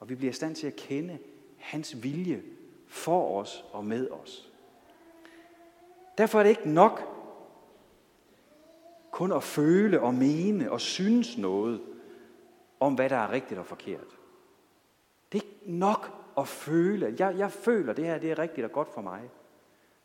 Og 0.00 0.08
vi 0.08 0.14
bliver 0.14 0.30
i 0.30 0.34
stand 0.34 0.54
til 0.54 0.66
at 0.66 0.76
kende 0.76 1.18
hans 1.56 2.02
vilje 2.02 2.42
for 2.86 3.40
os 3.40 3.64
og 3.72 3.84
med 3.84 4.10
os. 4.10 4.52
Derfor 6.18 6.38
er 6.38 6.42
det 6.42 6.50
ikke 6.50 6.70
nok 6.70 7.18
kun 9.10 9.32
at 9.32 9.42
føle 9.42 10.00
og 10.00 10.14
mene 10.14 10.72
og 10.72 10.80
synes 10.80 11.38
noget 11.38 11.80
om, 12.80 12.94
hvad 12.94 13.08
der 13.08 13.16
er 13.16 13.32
rigtigt 13.32 13.60
og 13.60 13.66
forkert. 13.66 14.18
Det 15.32 15.38
er 15.38 15.44
ikke 15.44 15.78
nok 15.78 16.12
at 16.38 16.48
føle. 16.48 17.14
Jeg, 17.18 17.34
jeg 17.38 17.52
føler, 17.52 17.90
at 17.90 17.96
det 17.96 18.04
her 18.04 18.18
det 18.18 18.30
er 18.30 18.38
rigtigt 18.38 18.64
og 18.64 18.72
godt 18.72 18.94
for 18.94 19.00
mig. 19.00 19.20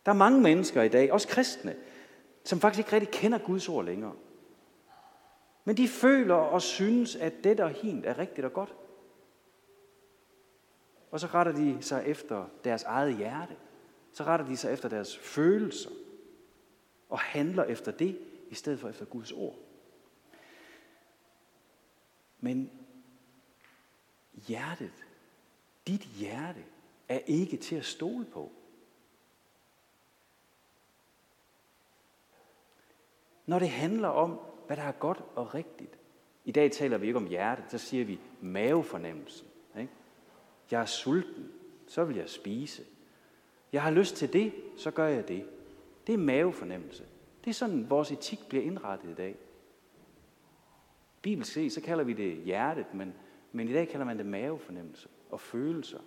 Der 0.05 0.11
er 0.11 0.15
mange 0.15 0.41
mennesker 0.41 0.81
i 0.81 0.89
dag, 0.89 1.13
også 1.13 1.27
kristne, 1.27 1.75
som 2.43 2.59
faktisk 2.59 2.79
ikke 2.79 2.93
rigtig 2.93 3.09
kender 3.09 3.37
Guds 3.37 3.69
ord 3.69 3.85
længere. 3.85 4.13
Men 5.63 5.77
de 5.77 5.87
føler 5.87 6.35
og 6.35 6.61
synes, 6.61 7.15
at 7.15 7.33
det 7.43 7.57
der 7.57 7.67
hint 7.67 8.05
er 8.05 8.17
rigtigt 8.17 8.45
og 8.45 8.53
godt. 8.53 8.75
Og 11.11 11.19
så 11.19 11.27
retter 11.27 11.51
de 11.51 11.81
sig 11.81 12.03
efter 12.05 12.45
deres 12.63 12.83
eget 12.83 13.17
hjerte. 13.17 13.57
Så 14.11 14.23
retter 14.23 14.45
de 14.45 14.57
sig 14.57 14.73
efter 14.73 14.89
deres 14.89 15.17
følelser. 15.17 15.89
Og 17.09 17.19
handler 17.19 17.63
efter 17.63 17.91
det, 17.91 18.19
i 18.49 18.55
stedet 18.55 18.79
for 18.79 18.89
efter 18.89 19.05
Guds 19.05 19.31
ord. 19.31 19.55
Men 22.39 22.71
hjertet, 24.33 25.05
dit 25.87 26.01
hjerte, 26.01 26.63
er 27.09 27.19
ikke 27.19 27.57
til 27.57 27.75
at 27.75 27.85
stole 27.85 28.25
på. 28.25 28.51
Når 33.45 33.59
det 33.59 33.69
handler 33.69 34.07
om, 34.07 34.39
hvad 34.67 34.77
der 34.77 34.83
er 34.83 34.91
godt 34.91 35.23
og 35.35 35.55
rigtigt. 35.55 35.97
I 36.45 36.51
dag 36.51 36.71
taler 36.71 36.97
vi 36.97 37.07
ikke 37.07 37.17
om 37.17 37.27
hjertet, 37.27 37.65
så 37.71 37.77
siger 37.77 38.05
vi 38.05 38.19
mavefornemmelsen. 38.41 39.47
Ikke? 39.79 39.91
Jeg 40.71 40.81
er 40.81 40.85
sulten, 40.85 41.51
så 41.87 42.03
vil 42.03 42.15
jeg 42.15 42.29
spise. 42.29 42.83
Jeg 43.73 43.81
har 43.81 43.91
lyst 43.91 44.15
til 44.15 44.33
det, 44.33 44.53
så 44.77 44.91
gør 44.91 45.07
jeg 45.07 45.27
det. 45.27 45.45
Det 46.07 46.13
er 46.13 46.17
mavefornemmelse. 46.17 47.03
Det 47.43 47.49
er 47.49 47.53
sådan, 47.53 47.89
vores 47.89 48.11
etik 48.11 48.39
bliver 48.49 48.63
indrettet 48.63 49.09
i 49.09 49.13
dag. 49.13 49.35
Bibelsk 51.21 51.53
set, 51.53 51.71
så 51.71 51.81
kalder 51.81 52.03
vi 52.03 52.13
det 52.13 52.37
hjertet, 52.37 52.93
men, 52.93 53.13
men 53.51 53.69
i 53.69 53.73
dag 53.73 53.87
kalder 53.87 54.05
man 54.05 54.17
det 54.17 54.25
mavefornemmelse 54.25 55.07
og 55.29 55.39
følelser. 55.39 55.99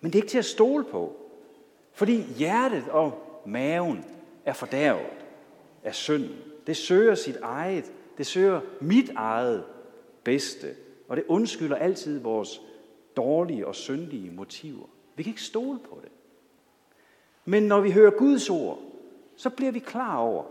Men 0.00 0.12
det 0.12 0.18
er 0.18 0.22
ikke 0.22 0.30
til 0.30 0.38
at 0.38 0.44
stole 0.44 0.84
på, 0.84 1.16
fordi 1.92 2.22
hjertet 2.22 2.88
og 2.88 3.42
maven 3.46 4.04
er 4.44 4.52
fordærvet 4.52 5.26
af 5.82 5.94
synden. 5.94 6.53
Det 6.66 6.76
søger 6.76 7.14
sit 7.14 7.36
eget, 7.36 7.92
det 8.18 8.26
søger 8.26 8.60
mit 8.80 9.10
eget 9.16 9.64
bedste, 10.24 10.74
og 11.08 11.16
det 11.16 11.24
undskylder 11.28 11.76
altid 11.76 12.20
vores 12.20 12.60
dårlige 13.16 13.66
og 13.66 13.74
syndige 13.74 14.30
motiver. 14.30 14.86
Vi 15.16 15.22
kan 15.22 15.30
ikke 15.30 15.42
stole 15.42 15.78
på 15.78 16.00
det. 16.02 16.12
Men 17.44 17.62
når 17.62 17.80
vi 17.80 17.92
hører 17.92 18.10
Guds 18.10 18.50
ord, 18.50 18.78
så 19.36 19.50
bliver 19.50 19.72
vi 19.72 19.78
klar 19.78 20.16
over, 20.16 20.44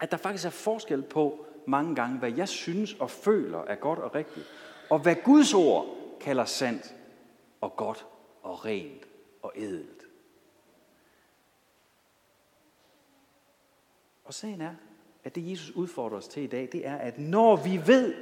at 0.00 0.10
der 0.10 0.16
faktisk 0.16 0.46
er 0.46 0.50
forskel 0.50 1.02
på 1.02 1.46
mange 1.66 1.94
gange, 1.94 2.18
hvad 2.18 2.32
jeg 2.32 2.48
synes 2.48 2.94
og 2.94 3.10
føler 3.10 3.58
er 3.58 3.74
godt 3.74 3.98
og 3.98 4.14
rigtigt, 4.14 4.46
og 4.90 4.98
hvad 4.98 5.16
Guds 5.24 5.54
ord 5.54 5.86
kalder 6.20 6.44
sandt 6.44 6.94
og 7.60 7.76
godt 7.76 8.06
og 8.42 8.64
rent 8.64 9.08
og 9.42 9.52
edelt. 9.56 10.06
Og 14.24 14.34
sagen 14.34 14.60
er, 14.60 14.74
at 15.24 15.34
det 15.34 15.50
Jesus 15.50 15.70
udfordrer 15.70 16.18
os 16.18 16.28
til 16.28 16.42
i 16.42 16.46
dag, 16.46 16.68
det 16.72 16.86
er, 16.86 16.96
at 16.96 17.18
når 17.18 17.56
vi 17.56 17.80
ved, 17.86 18.14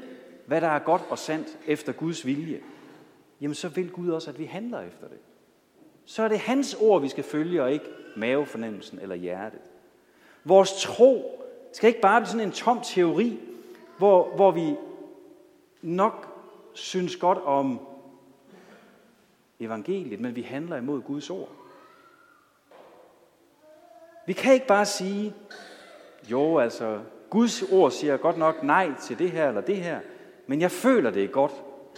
hvad 0.46 0.60
der 0.60 0.68
er 0.68 0.78
godt 0.78 1.02
og 1.10 1.18
sandt 1.18 1.58
efter 1.66 1.92
Guds 1.92 2.26
vilje, 2.26 2.60
jamen 3.40 3.54
så 3.54 3.68
vil 3.68 3.90
Gud 3.90 4.08
også, 4.08 4.30
at 4.30 4.38
vi 4.38 4.44
handler 4.44 4.80
efter 4.80 5.08
det. 5.08 5.18
Så 6.04 6.22
er 6.22 6.28
det 6.28 6.38
hans 6.38 6.76
ord, 6.80 7.00
vi 7.00 7.08
skal 7.08 7.24
følge, 7.24 7.62
og 7.62 7.72
ikke 7.72 7.84
mavefornemmelsen 8.16 8.98
eller 8.98 9.14
hjertet. 9.14 9.60
Vores 10.44 10.82
tro 10.82 11.44
skal 11.72 11.88
ikke 11.88 12.00
bare 12.00 12.20
blive 12.20 12.28
sådan 12.28 12.46
en 12.46 12.52
tom 12.52 12.80
teori, 12.84 13.40
hvor, 13.98 14.34
hvor 14.34 14.50
vi 14.50 14.76
nok 15.82 16.26
synes 16.72 17.16
godt 17.16 17.38
om 17.38 17.80
evangeliet, 19.60 20.20
men 20.20 20.36
vi 20.36 20.42
handler 20.42 20.76
imod 20.76 21.02
Guds 21.02 21.30
ord. 21.30 21.48
Vi 24.26 24.32
kan 24.32 24.54
ikke 24.54 24.66
bare 24.66 24.86
sige, 24.86 25.34
jo, 26.28 26.58
altså, 26.58 27.00
Guds 27.30 27.62
ord 27.62 27.90
siger 27.90 28.16
godt 28.16 28.38
nok 28.38 28.62
nej 28.62 28.92
til 29.02 29.18
det 29.18 29.30
her 29.30 29.48
eller 29.48 29.60
det 29.60 29.76
her, 29.76 30.00
men 30.46 30.60
jeg 30.60 30.70
føler 30.70 31.10
det 31.10 31.24
er 31.24 31.28
godt. 31.28 31.52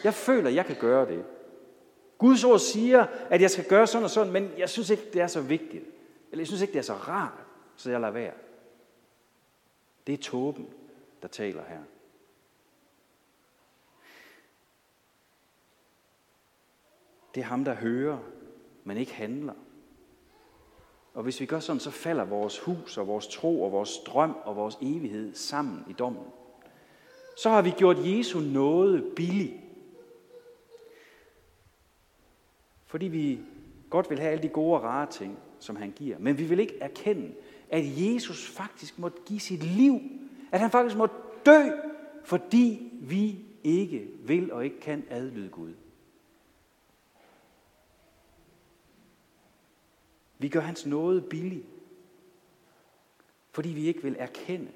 Jeg 0.05 0.15
føler, 0.15 0.51
jeg 0.51 0.67
kan 0.67 0.77
gøre 0.81 1.07
det. 1.07 1.25
Guds 2.19 2.45
ord 2.45 2.59
siger, 2.59 3.07
at 3.31 3.41
jeg 3.41 3.51
skal 3.51 3.65
gøre 3.69 3.87
sådan 3.87 4.05
og 4.05 4.11
sådan, 4.11 4.33
men 4.33 4.51
jeg 4.59 4.69
synes 4.69 4.91
ikke, 4.91 5.11
det 5.13 5.21
er 5.21 5.27
så 5.27 5.41
vigtigt. 5.41 5.85
Eller 6.31 6.41
jeg 6.41 6.47
synes 6.47 6.63
ikke, 6.63 6.73
det 6.73 6.79
er 6.79 6.83
så 6.83 6.95
rart, 6.95 7.45
så 7.77 7.91
jeg 7.91 8.01
lader 8.01 8.13
være. 8.13 8.33
Det 10.07 10.13
er 10.13 10.19
tåben, 10.19 10.69
der 11.23 11.29
taler 11.29 11.63
her. 11.69 11.81
Det 17.35 17.41
er 17.41 17.45
ham, 17.45 17.65
der 17.65 17.75
hører, 17.75 18.19
men 18.85 18.97
ikke 18.97 19.15
handler. 19.15 19.55
Og 21.15 21.23
hvis 21.23 21.41
vi 21.41 21.47
gør 21.47 21.61
sådan, 21.61 21.81
så 21.81 21.91
falder 21.91 22.25
vores 22.25 22.59
hus 22.59 22.99
og 22.99 23.07
vores 23.07 23.27
tro 23.27 23.63
og 23.63 23.73
vores 23.73 23.99
drøm 24.07 24.37
og 24.45 24.57
vores 24.57 24.79
evighed 24.81 25.35
sammen 25.35 25.85
i 25.91 25.93
dommen. 25.93 26.25
Så 27.37 27.51
har 27.51 27.63
vi 27.63 27.71
gjort 27.71 27.97
Jesu 27.99 28.41
noget 28.41 29.05
billig. 29.17 29.65
Fordi 32.87 33.07
vi 33.07 33.41
godt 33.91 34.11
vil 34.11 34.19
have 34.19 34.31
alle 34.31 34.43
de 34.43 34.49
gode 34.49 34.75
og 34.75 34.83
rare 34.83 35.11
ting, 35.11 35.39
som 35.59 35.77
han 35.77 35.91
giver. 35.91 36.19
Men 36.19 36.39
vi 36.39 36.45
vil 36.45 36.61
ikke 36.61 36.79
erkende, 36.81 37.33
at 37.71 37.85
Jesus 37.85 38.49
faktisk 38.49 38.99
måtte 38.99 39.19
give 39.27 39.41
sit 39.41 39.63
liv. 39.63 40.01
At 40.53 40.61
han 40.61 40.71
faktisk 40.71 40.97
måtte 40.97 41.15
dø, 41.47 41.61
fordi 42.25 42.93
vi 43.01 43.39
ikke 43.65 44.09
vil 44.25 44.53
og 44.53 44.65
ikke 44.65 44.81
kan 44.81 45.05
adlyde 45.11 45.49
Gud. 45.49 45.73
Vi 50.43 50.49
gør 50.49 50.61
hans 50.61 50.87
nåde 50.87 51.23
billig, 51.23 51.65
fordi 53.51 53.69
vi 53.69 53.87
ikke 53.87 54.03
vil 54.03 54.17
erkende, 54.19 54.69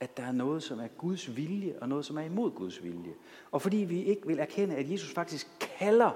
at 0.00 0.16
der 0.16 0.22
er 0.22 0.32
noget, 0.32 0.62
som 0.62 0.80
er 0.80 0.88
Guds 0.88 1.36
vilje, 1.36 1.74
og 1.80 1.88
noget, 1.88 2.04
som 2.04 2.18
er 2.18 2.22
imod 2.22 2.50
Guds 2.50 2.84
vilje. 2.84 3.14
Og 3.50 3.62
fordi 3.62 3.76
vi 3.76 4.02
ikke 4.04 4.26
vil 4.26 4.38
erkende, 4.38 4.76
at 4.76 4.90
Jesus 4.90 5.12
faktisk 5.12 5.46
kalder 5.78 6.10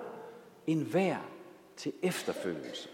enhver 0.66 1.16
til 1.76 1.92
efterfølgelse. 2.02 2.88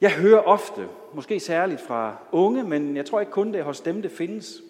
Jeg 0.00 0.12
hører 0.12 0.40
ofte, 0.40 0.88
måske 1.14 1.40
særligt 1.40 1.80
fra 1.80 2.16
unge, 2.32 2.64
men 2.64 2.96
jeg 2.96 3.06
tror 3.06 3.20
ikke 3.20 3.32
kun 3.32 3.52
det 3.52 3.64
hos 3.64 3.80
dem, 3.80 4.02
det 4.02 4.10
findes. 4.10 4.62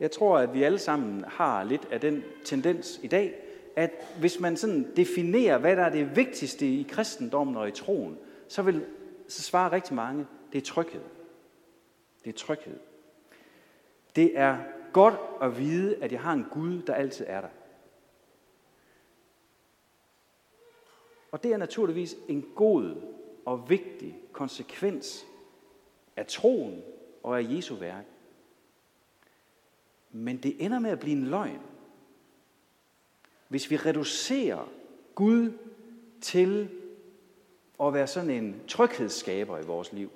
Jeg 0.00 0.10
tror, 0.10 0.38
at 0.38 0.54
vi 0.54 0.62
alle 0.62 0.78
sammen 0.78 1.24
har 1.24 1.64
lidt 1.64 1.88
af 1.90 2.00
den 2.00 2.24
tendens 2.44 3.00
i 3.02 3.06
dag, 3.06 3.47
at 3.78 3.90
hvis 4.18 4.40
man 4.40 4.56
sådan 4.56 4.96
definerer, 4.96 5.58
hvad 5.58 5.76
der 5.76 5.82
er 5.82 5.90
det 5.90 6.16
vigtigste 6.16 6.66
i 6.66 6.86
kristendommen 6.90 7.56
og 7.56 7.68
i 7.68 7.70
troen, 7.70 8.18
så 8.48 8.62
vil 8.62 8.86
så 9.28 9.42
svare 9.42 9.72
rigtig 9.72 9.94
mange, 9.94 10.26
det 10.52 10.58
er 10.58 10.62
tryghed. 10.64 11.00
Det 12.24 12.30
er 12.30 12.38
tryghed. 12.38 12.78
Det 14.16 14.38
er 14.38 14.58
godt 14.92 15.14
at 15.42 15.58
vide, 15.58 15.96
at 16.02 16.12
jeg 16.12 16.20
har 16.20 16.32
en 16.32 16.46
Gud, 16.50 16.82
der 16.82 16.94
altid 16.94 17.24
er 17.28 17.40
der. 17.40 17.48
Og 21.32 21.42
det 21.42 21.52
er 21.52 21.56
naturligvis 21.56 22.16
en 22.28 22.46
god 22.54 23.02
og 23.46 23.70
vigtig 23.70 24.18
konsekvens 24.32 25.24
af 26.16 26.26
troen 26.26 26.82
og 27.22 27.38
af 27.38 27.46
Jesu 27.50 27.74
værk. 27.74 28.04
Men 30.10 30.36
det 30.36 30.64
ender 30.64 30.78
med 30.78 30.90
at 30.90 31.00
blive 31.00 31.16
en 31.16 31.26
løgn, 31.26 31.60
hvis 33.48 33.70
vi 33.70 33.76
reducerer 33.76 34.68
Gud 35.14 35.52
til 36.20 36.68
at 37.82 37.94
være 37.94 38.06
sådan 38.06 38.30
en 38.30 38.62
tryghedsskaber 38.68 39.58
i 39.58 39.66
vores 39.66 39.92
liv. 39.92 40.10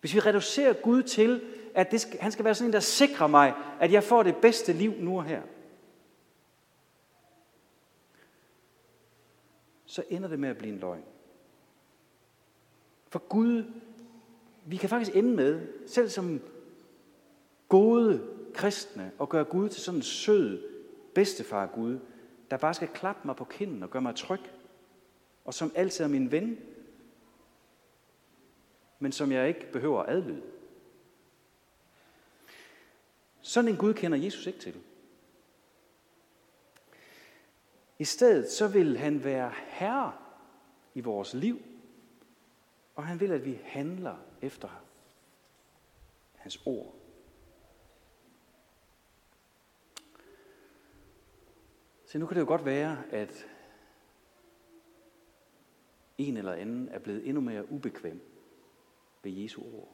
Hvis 0.00 0.14
vi 0.14 0.20
reducerer 0.20 0.72
Gud 0.72 1.02
til, 1.02 1.42
at 1.74 1.90
det 1.90 2.00
skal, 2.00 2.20
han 2.20 2.32
skal 2.32 2.44
være 2.44 2.54
sådan 2.54 2.68
en, 2.68 2.72
der 2.72 2.80
sikrer 2.80 3.26
mig, 3.26 3.54
at 3.80 3.92
jeg 3.92 4.04
får 4.04 4.22
det 4.22 4.36
bedste 4.36 4.72
liv 4.72 4.92
nu 4.98 5.16
og 5.16 5.24
her, 5.24 5.42
så 9.86 10.02
ender 10.10 10.28
det 10.28 10.38
med 10.38 10.48
at 10.48 10.58
blive 10.58 10.72
en 10.72 10.78
løgn. 10.78 11.04
For 13.08 13.18
Gud, 13.18 13.64
vi 14.66 14.76
kan 14.76 14.88
faktisk 14.88 15.16
ende 15.16 15.34
med, 15.36 15.68
selv 15.86 16.08
som 16.08 16.40
gode 17.68 18.28
kristne, 18.54 19.12
at 19.20 19.28
gøre 19.28 19.44
Gud 19.44 19.68
til 19.68 19.82
sådan 19.82 19.98
en 19.98 20.02
sød 20.02 20.69
bedstefar 21.20 21.66
Gud, 21.66 21.98
der 22.50 22.56
bare 22.56 22.74
skal 22.74 22.88
klappe 22.88 23.20
mig 23.24 23.36
på 23.36 23.44
kinden 23.44 23.82
og 23.82 23.90
gøre 23.90 24.02
mig 24.02 24.16
tryg, 24.16 24.40
og 25.44 25.54
som 25.54 25.72
altid 25.74 26.04
er 26.04 26.08
min 26.08 26.30
ven, 26.30 26.58
men 28.98 29.12
som 29.12 29.32
jeg 29.32 29.48
ikke 29.48 29.72
behøver 29.72 30.02
at 30.02 30.16
adlyde. 30.16 30.42
Sådan 33.40 33.70
en 33.70 33.76
Gud 33.76 33.94
kender 33.94 34.18
Jesus 34.18 34.46
ikke 34.46 34.58
til. 34.58 34.82
I 37.98 38.04
stedet 38.04 38.52
så 38.52 38.68
vil 38.68 38.98
han 38.98 39.24
være 39.24 39.52
herre 39.68 40.12
i 40.94 41.00
vores 41.00 41.34
liv, 41.34 41.62
og 42.94 43.06
han 43.06 43.20
vil, 43.20 43.32
at 43.32 43.44
vi 43.44 43.58
handler 43.64 44.16
efter 44.42 44.84
hans 46.36 46.62
ord. 46.66 46.99
Så 52.10 52.18
nu 52.18 52.26
kan 52.26 52.34
det 52.34 52.40
jo 52.40 52.46
godt 52.46 52.64
være, 52.64 53.04
at 53.10 53.46
en 56.18 56.36
eller 56.36 56.52
anden 56.52 56.88
er 56.88 56.98
blevet 56.98 57.26
endnu 57.26 57.40
mere 57.40 57.72
ubekvem 57.72 58.20
ved 59.22 59.32
Jesu 59.32 59.62
ord. 59.62 59.88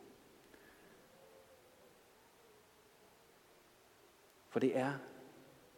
For 4.48 4.60
det 4.60 4.76
er 4.76 4.92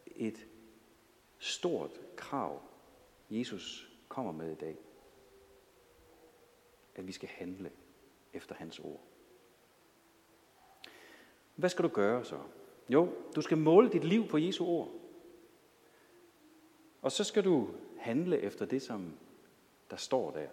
et 0.07 0.47
stort 1.39 2.01
krav, 2.17 2.63
Jesus 3.31 3.93
kommer 4.09 4.33
med 4.33 4.53
i 4.53 4.55
dag. 4.55 4.77
At 6.95 7.07
vi 7.07 7.13
skal 7.13 7.29
handle 7.29 7.71
efter 8.33 8.55
hans 8.55 8.79
ord. 8.79 9.01
Hvad 11.55 11.71
skal 11.71 11.83
du 11.83 11.89
gøre 11.89 12.25
så? 12.25 12.41
Jo, 12.89 13.15
du 13.37 13.41
skal 13.41 13.59
måle 13.59 13.91
dit 13.91 14.05
liv 14.05 14.29
på 14.29 14.39
Jesu 14.39 14.67
ord. 14.67 14.98
Og 17.09 17.13
så 17.13 17.25
skal 17.25 17.45
du 17.45 17.69
handle 17.99 18.39
efter 18.39 18.65
det, 18.65 18.83
som 18.83 19.13
der 19.91 19.97
står 19.97 20.31
der. 20.31 20.47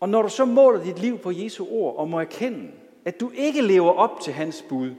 Og 0.00 0.08
når 0.08 0.22
du 0.22 0.28
så 0.28 0.44
måler 0.44 0.84
dit 0.84 0.98
liv 0.98 1.18
på 1.18 1.30
Jesu 1.30 1.66
ord 1.70 1.96
og 1.96 2.08
må 2.08 2.20
erkende, 2.20 2.72
at 3.04 3.20
du 3.20 3.30
ikke 3.30 3.62
lever 3.62 3.92
op 3.92 4.20
til 4.20 4.32
hans 4.32 4.64
bud, 4.68 4.94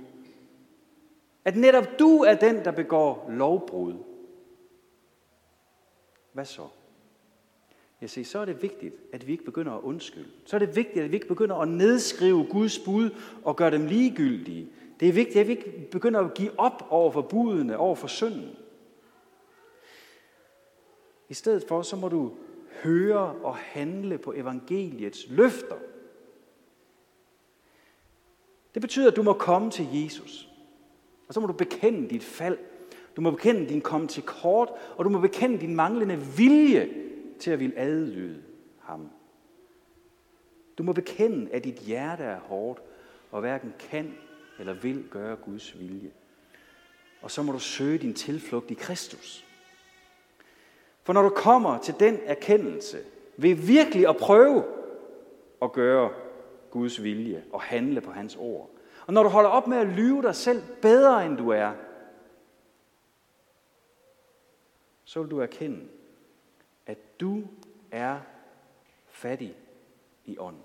at 1.46 1.58
netop 1.58 1.86
du 2.00 2.20
er 2.20 2.36
den, 2.36 2.65
der 2.65 2.72
begår 2.72 3.25
lovbrud, 3.29 3.94
hvad 6.34 6.46
så? 6.46 6.67
Jeg 8.01 8.10
siger, 8.10 8.25
så 8.25 8.39
er 8.39 8.46
det 8.46 8.62
vigtigt, 8.62 8.96
at 9.13 9.27
vi 9.27 9.32
ikke 9.32 9.46
begynder 9.46 9.72
at 9.72 9.82
undskylde. 9.82 10.29
Så 10.46 10.56
er 10.56 10.60
det 10.60 10.75
vigtigt, 10.75 11.06
at 11.06 11.12
vi 11.12 11.15
ikke 11.15 11.27
begynder 11.27 11.56
at 11.56 11.67
nedskrive 11.67 12.48
Guds 12.50 12.79
bud 12.79 13.10
og 13.44 13.56
gøre 13.56 13.72
dem 13.72 13.86
ligegyldige. 13.86 14.67
Det 15.00 15.10
er 15.10 15.13
vigtigt, 15.13 15.38
at 15.38 15.48
vi 15.48 15.51
ikke 15.51 15.88
begynder 15.91 16.20
at 16.20 16.34
give 16.34 16.60
op 16.60 16.88
over 16.89 17.12
for 17.12 17.22
budene, 17.22 17.77
over 17.77 17.96
for 17.96 18.08
synden. 18.08 18.56
I 21.29 21.34
stedet 21.34 21.63
for, 21.67 21.81
så 21.81 21.96
må 21.96 22.10
du 22.10 22.31
høre 22.84 23.36
og 23.43 23.55
handle 23.55 24.17
på 24.17 24.34
evangeliets 24.36 25.25
løfter. 25.30 25.75
Det 28.73 28.82
betyder, 28.82 29.12
at 29.12 29.15
du 29.15 29.23
må 29.23 29.34
komme 29.34 29.71
til 29.71 29.88
Jesus. 29.91 30.49
Og 31.28 31.34
så 31.34 31.39
må 31.39 31.47
du 31.47 31.54
bekende 31.54 32.10
dit 32.10 32.23
fald. 32.23 32.58
Du 33.15 33.21
må 33.21 33.32
bekende 33.32 33.69
din 33.69 33.82
komme 33.82 34.08
til 34.08 34.23
kort, 34.23 34.69
og 34.95 35.06
du 35.06 35.10
må 35.10 35.19
bekende 35.19 35.60
din 35.60 35.75
manglende 35.75 36.17
vilje 36.38 36.89
til 37.39 37.52
at 37.52 37.60
ville 37.60 37.78
adlyde 37.78 38.43
ham. 38.82 39.10
Du 40.78 40.84
må 40.84 40.93
bekende, 40.93 41.52
at 41.52 41.63
dit 41.63 41.75
hjerte 41.75 42.23
er 42.23 42.39
hårdt, 42.39 42.82
og 43.32 43.41
hverken 43.41 43.73
kan 43.80 44.13
eller 44.60 44.73
vil 44.73 45.06
gøre 45.12 45.36
Guds 45.36 45.80
vilje. 45.80 46.12
Og 47.21 47.32
så 47.32 47.43
må 47.43 47.52
du 47.52 47.60
søge 47.60 47.97
din 47.97 48.13
tilflugt 48.13 48.71
i 48.71 48.73
Kristus. 48.73 49.46
For 51.08 51.13
når 51.13 51.22
du 51.22 51.30
kommer 51.30 51.78
til 51.78 51.96
den 52.00 52.20
erkendelse, 52.26 53.04
ved 53.38 53.56
virkelig 53.56 54.08
at 54.08 54.17
prøve 54.17 54.63
at 55.62 55.72
gøre 55.72 56.13
Guds 56.72 57.04
vilje 57.04 57.46
og 57.52 57.62
handle 57.62 58.02
på 58.02 58.12
hans 58.12 58.36
ord, 58.36 58.70
og 59.06 59.13
når 59.13 59.24
du 59.24 59.30
holder 59.30 59.50
op 59.50 59.67
med 59.67 59.78
at 59.78 59.88
lyve 59.88 60.22
dig 60.22 60.36
selv 60.36 60.62
bedre 60.82 61.26
end 61.26 61.38
du 61.38 61.50
er, 61.50 61.74
så 65.06 65.22
vil 65.22 65.32
du 65.32 65.39
erkende, 65.39 65.88
at 66.86 67.20
du 67.20 67.43
er 67.91 68.20
fattig 69.08 69.56
i 70.26 70.38
ånden. 70.38 70.63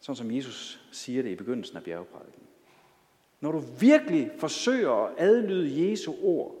Sådan 0.00 0.16
som 0.16 0.30
Jesus 0.30 0.88
siger 0.92 1.22
det 1.22 1.30
i 1.30 1.36
begyndelsen 1.36 1.76
af 1.76 1.84
bjergprædiken. 1.84 2.42
Når 3.40 3.52
du 3.52 3.58
virkelig 3.80 4.30
forsøger 4.38 4.92
at 4.92 5.14
adlyde 5.18 5.90
Jesu 5.90 6.14
ord, 6.22 6.57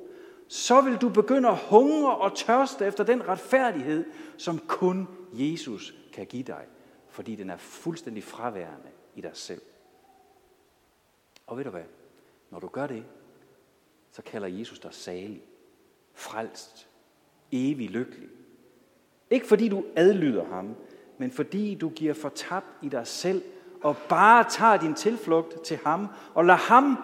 så 0.48 0.80
vil 0.80 0.96
du 0.96 1.08
begynde 1.08 1.48
at 1.48 1.56
hungre 1.56 2.16
og 2.16 2.36
tørste 2.36 2.86
efter 2.86 3.04
den 3.04 3.28
retfærdighed, 3.28 4.04
som 4.36 4.58
kun 4.58 5.08
Jesus 5.32 5.94
kan 6.12 6.26
give 6.26 6.42
dig, 6.42 6.64
fordi 7.08 7.34
den 7.34 7.50
er 7.50 7.56
fuldstændig 7.56 8.24
fraværende 8.24 8.88
i 9.14 9.20
dig 9.20 9.30
selv. 9.34 9.62
Og 11.46 11.56
ved 11.56 11.64
du 11.64 11.70
hvad? 11.70 11.84
Når 12.50 12.60
du 12.60 12.68
gør 12.68 12.86
det, 12.86 13.04
så 14.12 14.22
kalder 14.22 14.48
Jesus 14.48 14.78
dig 14.78 14.94
salig, 14.94 15.42
frelst, 16.14 16.88
evig 17.52 17.90
lykkelig. 17.90 18.28
Ikke 19.30 19.46
fordi 19.46 19.68
du 19.68 19.84
adlyder 19.96 20.44
ham, 20.44 20.76
men 21.18 21.30
fordi 21.30 21.74
du 21.74 21.88
giver 21.88 22.14
fortab 22.14 22.62
i 22.82 22.88
dig 22.88 23.06
selv 23.06 23.42
og 23.82 23.96
bare 24.08 24.44
tager 24.50 24.76
din 24.76 24.94
tilflugt 24.94 25.64
til 25.64 25.76
ham 25.76 26.08
og 26.34 26.44
lader 26.44 26.58
ham 26.58 26.96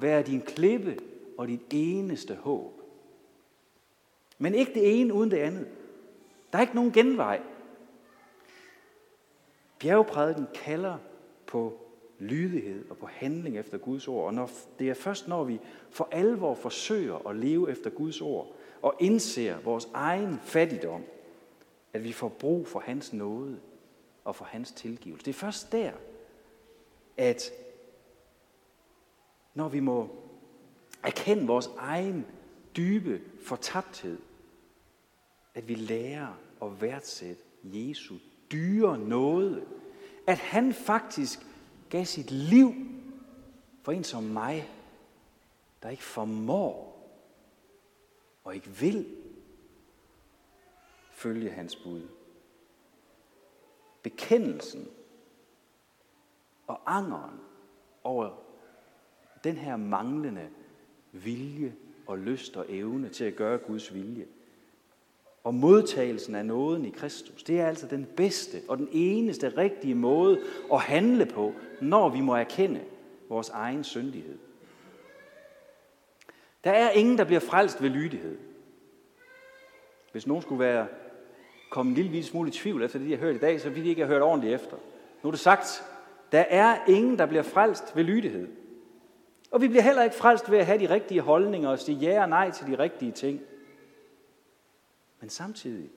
være 0.00 0.22
din 0.22 0.40
klippe 0.40 0.96
og 1.38 1.48
dit 1.48 1.62
eneste 1.70 2.34
håb. 2.34 2.79
Men 4.42 4.54
ikke 4.54 4.74
det 4.74 5.00
ene 5.00 5.14
uden 5.14 5.30
det 5.30 5.36
andet. 5.36 5.68
Der 6.52 6.58
er 6.58 6.62
ikke 6.62 6.74
nogen 6.74 6.92
genvej. 6.92 7.40
Bjergprædiken 9.78 10.46
kalder 10.54 10.98
på 11.46 11.78
lydighed 12.18 12.90
og 12.90 12.96
på 12.96 13.06
handling 13.06 13.58
efter 13.58 13.78
Guds 13.78 14.08
ord. 14.08 14.26
Og 14.26 14.34
når, 14.34 14.50
det 14.78 14.90
er 14.90 14.94
først, 14.94 15.28
når 15.28 15.44
vi 15.44 15.60
for 15.90 16.08
alvor 16.12 16.54
forsøger 16.54 17.28
at 17.28 17.36
leve 17.36 17.70
efter 17.70 17.90
Guds 17.90 18.20
ord, 18.20 18.52
og 18.82 18.94
indser 19.00 19.60
vores 19.60 19.88
egen 19.94 20.38
fattigdom, 20.42 21.02
at 21.92 22.04
vi 22.04 22.12
får 22.12 22.28
brug 22.28 22.66
for 22.66 22.80
hans 22.80 23.12
nåde 23.12 23.60
og 24.24 24.36
for 24.36 24.44
hans 24.44 24.72
tilgivelse. 24.72 25.24
Det 25.24 25.30
er 25.30 25.38
først 25.38 25.72
der, 25.72 25.92
at 27.16 27.50
når 29.54 29.68
vi 29.68 29.80
må 29.80 30.08
erkende 31.02 31.46
vores 31.46 31.70
egen 31.78 32.26
dybe 32.76 33.20
fortabthed, 33.42 34.18
at 35.54 35.68
vi 35.68 35.74
lærer 35.74 36.38
at 36.62 36.80
værdsætte 36.80 37.42
Jesu 37.62 38.14
dyre 38.52 38.98
nåde. 38.98 39.66
At 40.26 40.38
han 40.38 40.74
faktisk 40.74 41.46
gav 41.90 42.04
sit 42.04 42.30
liv 42.30 42.74
for 43.82 43.92
en 43.92 44.04
som 44.04 44.22
mig, 44.22 44.70
der 45.82 45.88
ikke 45.88 46.02
formår 46.02 46.90
og 48.44 48.54
ikke 48.54 48.68
vil 48.68 49.16
følge 51.12 51.50
hans 51.50 51.76
bud. 51.76 52.08
Bekendelsen 54.02 54.88
og 56.66 56.80
angeren 56.86 57.40
over 58.04 58.36
den 59.44 59.56
her 59.56 59.76
manglende 59.76 60.50
vilje 61.12 61.76
og 62.06 62.18
lyst 62.18 62.56
og 62.56 62.66
evne 62.68 63.08
til 63.08 63.24
at 63.24 63.36
gøre 63.36 63.58
Guds 63.58 63.94
vilje– 63.94 64.26
og 65.44 65.54
modtagelsen 65.54 66.34
af 66.34 66.46
nåden 66.46 66.84
i 66.84 66.90
Kristus, 66.90 67.42
det 67.42 67.60
er 67.60 67.66
altså 67.66 67.86
den 67.86 68.06
bedste 68.16 68.58
og 68.68 68.78
den 68.78 68.88
eneste 68.92 69.48
rigtige 69.56 69.94
måde 69.94 70.40
at 70.72 70.80
handle 70.80 71.26
på, 71.26 71.52
når 71.80 72.08
vi 72.08 72.20
må 72.20 72.34
erkende 72.34 72.80
vores 73.28 73.48
egen 73.48 73.84
syndighed. 73.84 74.38
Der 76.64 76.70
er 76.70 76.90
ingen, 76.90 77.18
der 77.18 77.24
bliver 77.24 77.40
frelst 77.40 77.82
ved 77.82 77.90
lydighed. 77.90 78.38
Hvis 80.12 80.26
nogen 80.26 80.42
skulle 80.42 80.64
være 80.64 80.86
kommet 81.70 81.98
en 81.98 82.04
lille 82.04 82.24
smule 82.24 82.48
i 82.48 82.52
tvivl 82.52 82.82
efter 82.82 82.98
det, 82.98 83.08
de 83.08 83.16
har 83.16 83.20
hørt 83.20 83.34
i 83.34 83.38
dag, 83.38 83.60
så 83.60 83.68
ville 83.68 83.84
de 83.84 83.88
ikke 83.88 84.02
have 84.02 84.12
hørt 84.12 84.22
ordentligt 84.22 84.54
efter. 84.54 84.76
Nu 85.22 85.28
er 85.28 85.30
det 85.30 85.40
sagt, 85.40 85.84
der 86.32 86.40
er 86.40 86.78
ingen, 86.88 87.18
der 87.18 87.26
bliver 87.26 87.42
frelst 87.42 87.96
ved 87.96 88.04
lydighed. 88.04 88.48
Og 89.50 89.60
vi 89.60 89.68
bliver 89.68 89.82
heller 89.82 90.02
ikke 90.02 90.16
frelst 90.16 90.50
ved 90.50 90.58
at 90.58 90.66
have 90.66 90.78
de 90.78 90.90
rigtige 90.90 91.20
holdninger 91.20 91.68
og 91.68 91.78
sige 91.78 91.98
ja 91.98 92.22
og 92.22 92.28
nej 92.28 92.50
til 92.50 92.66
de 92.66 92.78
rigtige 92.78 93.12
ting. 93.12 93.40
Men 95.20 95.30
samtidig, 95.30 95.90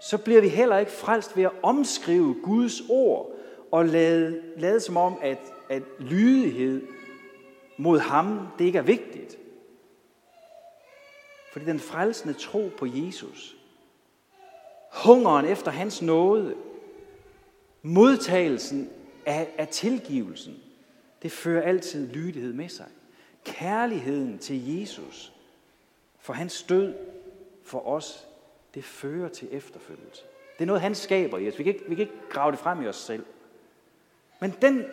så 0.00 0.18
bliver 0.18 0.40
vi 0.40 0.48
heller 0.48 0.78
ikke 0.78 0.92
frelst 0.92 1.36
ved 1.36 1.44
at 1.44 1.52
omskrive 1.62 2.36
Guds 2.42 2.80
ord 2.88 3.30
og 3.72 3.86
lade, 3.86 4.42
lade 4.56 4.80
som 4.80 4.96
om, 4.96 5.18
at, 5.22 5.38
at 5.68 5.82
lydighed 5.98 6.82
mod 7.76 7.98
ham, 7.98 8.48
det 8.58 8.64
ikke 8.64 8.78
er 8.78 8.82
vigtigt. 8.82 9.38
Fordi 11.52 11.64
den 11.64 11.80
frelsende 11.80 12.34
tro 12.34 12.70
på 12.78 12.86
Jesus, 12.86 13.56
hungeren 14.92 15.46
efter 15.46 15.70
hans 15.70 16.02
nåde, 16.02 16.54
modtagelsen 17.82 18.90
af, 19.26 19.54
af 19.58 19.68
tilgivelsen, 19.68 20.62
det 21.22 21.32
fører 21.32 21.62
altid 21.62 22.08
lydighed 22.08 22.52
med 22.52 22.68
sig. 22.68 22.86
Kærligheden 23.44 24.38
til 24.38 24.78
Jesus, 24.78 25.32
for 26.20 26.32
hans 26.32 26.62
død 26.62 26.94
for 27.64 27.88
os, 27.88 28.26
det 28.74 28.84
fører 28.84 29.28
til 29.28 29.48
efterfølgelse. 29.52 30.22
Det 30.58 30.64
er 30.64 30.66
noget, 30.66 30.82
han 30.82 30.94
skaber 30.94 31.38
i 31.38 31.48
os. 31.48 31.58
Vi 31.58 31.64
kan 31.64 31.74
ikke, 31.74 31.84
vi 31.88 31.94
kan 31.94 32.02
ikke 32.02 32.18
grave 32.28 32.52
det 32.52 32.58
frem 32.58 32.82
i 32.82 32.86
os 32.86 32.96
selv. 32.96 33.24
Men 34.40 34.54
den, 34.62 34.84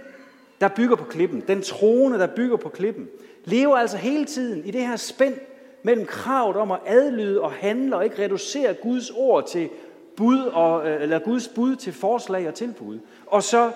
der 0.61 0.67
bygger 0.67 0.95
på 0.95 1.03
klippen, 1.03 1.43
den 1.47 1.61
troende, 1.61 2.19
der 2.19 2.27
bygger 2.35 2.57
på 2.57 2.69
klippen, 2.69 3.09
lever 3.45 3.77
altså 3.77 3.97
hele 3.97 4.25
tiden 4.25 4.65
i 4.65 4.71
det 4.71 4.87
her 4.87 4.95
spænd 4.95 5.35
mellem 5.83 6.05
kravet 6.05 6.55
om 6.55 6.71
at 6.71 6.79
adlyde 6.85 7.41
og 7.41 7.51
handle 7.51 7.95
og 7.95 8.03
ikke 8.03 8.23
reducere 8.23 8.73
Guds 8.73 9.09
ord 9.09 9.47
til 9.47 9.69
bud 10.15 10.39
og, 10.39 10.89
øh, 10.89 11.01
eller 11.01 11.19
Guds 11.19 11.47
bud 11.47 11.75
til 11.75 11.93
forslag 11.93 12.47
og 12.47 12.53
tilbud. 12.53 12.99
Og 13.25 13.43
så 13.43 13.71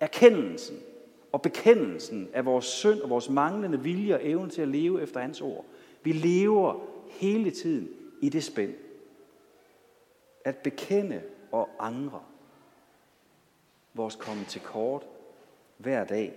erkendelsen 0.00 0.76
og 1.32 1.42
bekendelsen 1.42 2.28
af 2.32 2.44
vores 2.44 2.64
synd 2.64 3.00
og 3.00 3.10
vores 3.10 3.30
manglende 3.30 3.80
vilje 3.80 4.14
og 4.14 4.20
evne 4.22 4.50
til 4.50 4.62
at 4.62 4.68
leve 4.68 5.02
efter 5.02 5.20
hans 5.20 5.40
ord. 5.40 5.64
Vi 6.02 6.12
lever 6.12 6.80
hele 7.10 7.50
tiden 7.50 7.88
i 8.22 8.28
det 8.28 8.44
spænd. 8.44 8.74
At 10.44 10.56
bekende 10.56 11.22
og 11.52 11.68
angre 11.78 12.22
vores 13.94 14.14
komme 14.14 14.44
til 14.44 14.60
kort 14.60 15.06
hver 15.76 16.04
dag, 16.04 16.34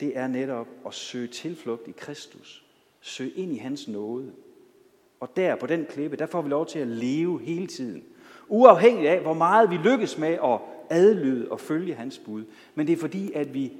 det 0.00 0.16
er 0.16 0.26
netop 0.26 0.66
at 0.86 0.94
søge 0.94 1.28
tilflugt 1.28 1.88
i 1.88 1.92
Kristus. 1.96 2.64
Søge 3.00 3.30
ind 3.30 3.52
i 3.52 3.56
hans 3.56 3.88
nåde. 3.88 4.32
Og 5.20 5.36
der 5.36 5.56
på 5.56 5.66
den 5.66 5.86
klippe, 5.86 6.16
der 6.16 6.26
får 6.26 6.42
vi 6.42 6.48
lov 6.48 6.66
til 6.66 6.78
at 6.78 6.88
leve 6.88 7.40
hele 7.40 7.66
tiden. 7.66 8.04
Uafhængigt 8.48 9.08
af, 9.08 9.20
hvor 9.20 9.34
meget 9.34 9.70
vi 9.70 9.76
lykkes 9.76 10.18
med 10.18 10.38
at 10.44 10.60
adlyde 10.90 11.50
og 11.50 11.60
følge 11.60 11.94
hans 11.94 12.18
bud. 12.18 12.44
Men 12.74 12.86
det 12.86 12.92
er 12.92 12.96
fordi, 12.96 13.32
at 13.32 13.54
vi 13.54 13.72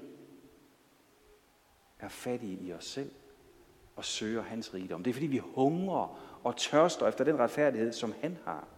er 1.98 2.08
fattige 2.08 2.58
i 2.62 2.72
os 2.72 2.84
selv 2.84 3.10
og 3.96 4.04
søger 4.04 4.42
hans 4.42 4.74
rigdom. 4.74 5.02
Det 5.02 5.10
er 5.10 5.14
fordi, 5.14 5.26
vi 5.26 5.38
hungrer 5.38 6.20
og 6.44 6.56
tørster 6.56 7.08
efter 7.08 7.24
den 7.24 7.38
retfærdighed, 7.38 7.92
som 7.92 8.14
han 8.20 8.38
har. 8.44 8.68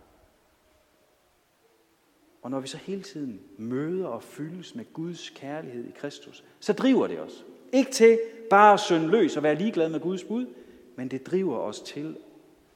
Og 2.43 2.51
når 2.51 2.61
vi 2.61 2.69
så 2.69 2.77
hele 2.77 3.03
tiden 3.03 3.41
møder 3.59 4.07
og 4.07 4.23
fyldes 4.23 4.75
med 4.75 4.93
Guds 4.93 5.31
kærlighed 5.31 5.85
i 5.85 5.93
Kristus, 5.97 6.45
så 6.61 6.73
driver 6.73 7.07
det 7.07 7.21
os. 7.21 7.45
Ikke 7.73 7.91
til 7.91 8.21
bare 8.51 8.73
at 8.73 8.81
synde 8.81 9.09
løs 9.09 9.37
og 9.37 9.43
være 9.43 9.55
ligeglad 9.55 9.89
med 9.89 10.01
Guds 10.01 10.25
bud, 10.25 10.47
men 10.97 11.09
det 11.09 11.27
driver 11.27 11.59
os 11.59 11.81
til 11.81 12.17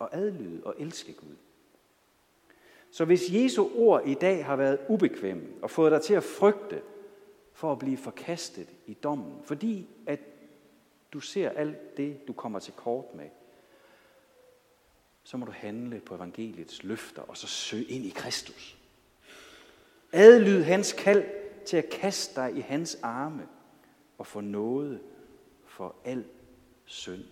at 0.01 0.09
adlyde 0.13 0.65
og 0.65 0.75
elske 0.79 1.13
Gud. 1.13 1.37
Så 2.91 3.05
hvis 3.05 3.33
Jesu 3.33 3.69
ord 3.77 4.03
i 4.07 4.15
dag 4.15 4.45
har 4.45 4.57
været 4.57 4.79
ubekvemme 4.89 5.43
og 5.63 5.71
fået 5.71 5.93
dig 5.93 6.01
til 6.01 6.15
at 6.15 6.25
frygte 6.25 6.81
for 7.53 7.73
at 7.73 7.79
blive 7.79 7.97
forkastet 7.97 8.69
i 8.87 8.95
dommen, 8.95 9.33
fordi 9.45 9.89
at 10.07 10.21
du 11.13 11.21
ser 11.21 11.51
alt 11.51 11.97
det, 11.97 12.29
du 12.29 12.33
kommer 12.33 12.59
til 12.59 12.73
kort 12.73 13.15
med, 13.15 13.29
så 15.25 15.37
må 15.37 15.47
du 15.47 15.53
handle 15.53 16.01
på 16.01 16.15
evangeliets 16.15 16.83
løfter 16.83 17.23
og 17.23 17.37
så 17.37 17.47
søge 17.47 17.85
ind 17.85 18.05
i 18.05 18.13
Kristus. 18.17 18.79
Adlyd 20.13 20.63
hans 20.63 20.93
kald 20.93 21.25
til 21.67 21.77
at 21.77 21.89
kaste 21.91 22.41
dig 22.41 22.57
i 22.57 22.61
hans 22.61 22.99
arme 23.03 23.49
og 24.19 24.27
få 24.27 24.41
noget 24.41 25.01
for 25.67 25.97
al 26.05 26.25
synd. 26.85 27.25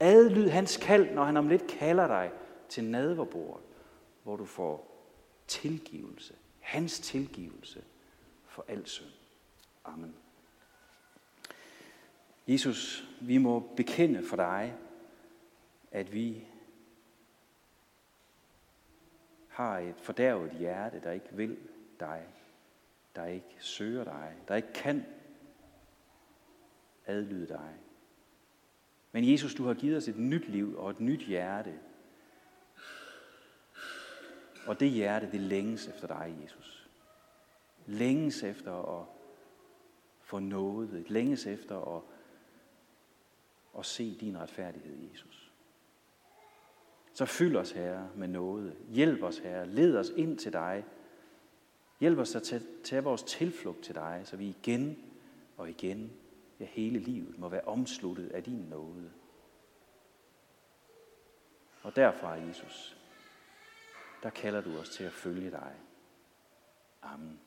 Adlyd 0.00 0.48
hans 0.48 0.76
kald, 0.76 1.10
når 1.10 1.24
han 1.24 1.36
om 1.36 1.48
lidt 1.48 1.66
kalder 1.66 2.06
dig 2.06 2.32
til 2.68 2.84
nadverbordet, 2.84 3.64
hvor 4.22 4.36
du 4.36 4.44
får 4.44 4.94
tilgivelse. 5.46 6.34
Hans 6.60 7.00
tilgivelse 7.00 7.84
for 8.46 8.64
al 8.68 8.86
synd. 8.86 9.10
Amen. 9.84 10.14
Jesus, 12.46 13.08
vi 13.20 13.38
må 13.38 13.60
bekende 13.76 14.22
for 14.22 14.36
dig, 14.36 14.74
at 15.90 16.12
vi 16.12 16.46
har 19.48 19.78
et 19.78 20.00
fordærvet 20.00 20.52
hjerte, 20.52 21.00
der 21.00 21.12
ikke 21.12 21.28
vil 21.32 21.58
dig, 22.00 22.26
der 23.16 23.26
ikke 23.26 23.56
søger 23.58 24.04
dig, 24.04 24.36
der 24.48 24.54
ikke 24.54 24.72
kan 24.72 25.04
adlyde 27.06 27.48
dig. 27.48 27.74
Men 29.12 29.32
Jesus, 29.32 29.54
du 29.54 29.64
har 29.64 29.74
givet 29.74 29.96
os 29.96 30.08
et 30.08 30.18
nyt 30.18 30.48
liv 30.48 30.78
og 30.78 30.90
et 30.90 31.00
nyt 31.00 31.20
hjerte. 31.20 31.78
Og 34.66 34.80
det 34.80 34.90
hjerte, 34.90 35.30
det 35.32 35.40
længes 35.40 35.88
efter 35.88 36.06
dig, 36.06 36.38
Jesus. 36.42 36.88
Længes 37.86 38.42
efter 38.42 39.00
at 39.00 39.06
få 40.20 40.38
noget. 40.38 41.10
Længes 41.10 41.46
efter 41.46 41.96
at, 41.96 42.02
og 43.74 43.84
se 43.84 44.16
din 44.20 44.38
retfærdighed, 44.38 44.96
Jesus. 45.10 45.52
Så 47.12 47.26
fyld 47.26 47.56
os, 47.56 47.70
Herre, 47.70 48.10
med 48.14 48.28
noget. 48.28 48.76
Hjælp 48.88 49.22
os, 49.22 49.38
Herre. 49.38 49.66
Led 49.66 49.96
os 49.96 50.10
ind 50.16 50.38
til 50.38 50.52
dig. 50.52 50.84
Hjælp 52.00 52.18
os 52.18 52.34
at 52.34 52.62
tage 52.84 53.04
vores 53.04 53.22
tilflugt 53.22 53.84
til 53.84 53.94
dig, 53.94 54.22
så 54.24 54.36
vi 54.36 54.48
igen 54.48 54.98
og 55.56 55.70
igen, 55.70 56.12
ja 56.60 56.64
hele 56.64 56.98
livet, 56.98 57.38
må 57.38 57.48
være 57.48 57.64
omsluttet 57.64 58.28
af 58.28 58.42
din 58.42 58.58
nåde. 58.58 59.12
Og 61.82 61.96
derfra, 61.96 62.30
Jesus, 62.30 62.96
der 64.22 64.30
kalder 64.30 64.60
du 64.60 64.78
os 64.78 64.88
til 64.88 65.04
at 65.04 65.12
følge 65.12 65.50
dig. 65.50 65.74
Amen. 67.02 67.40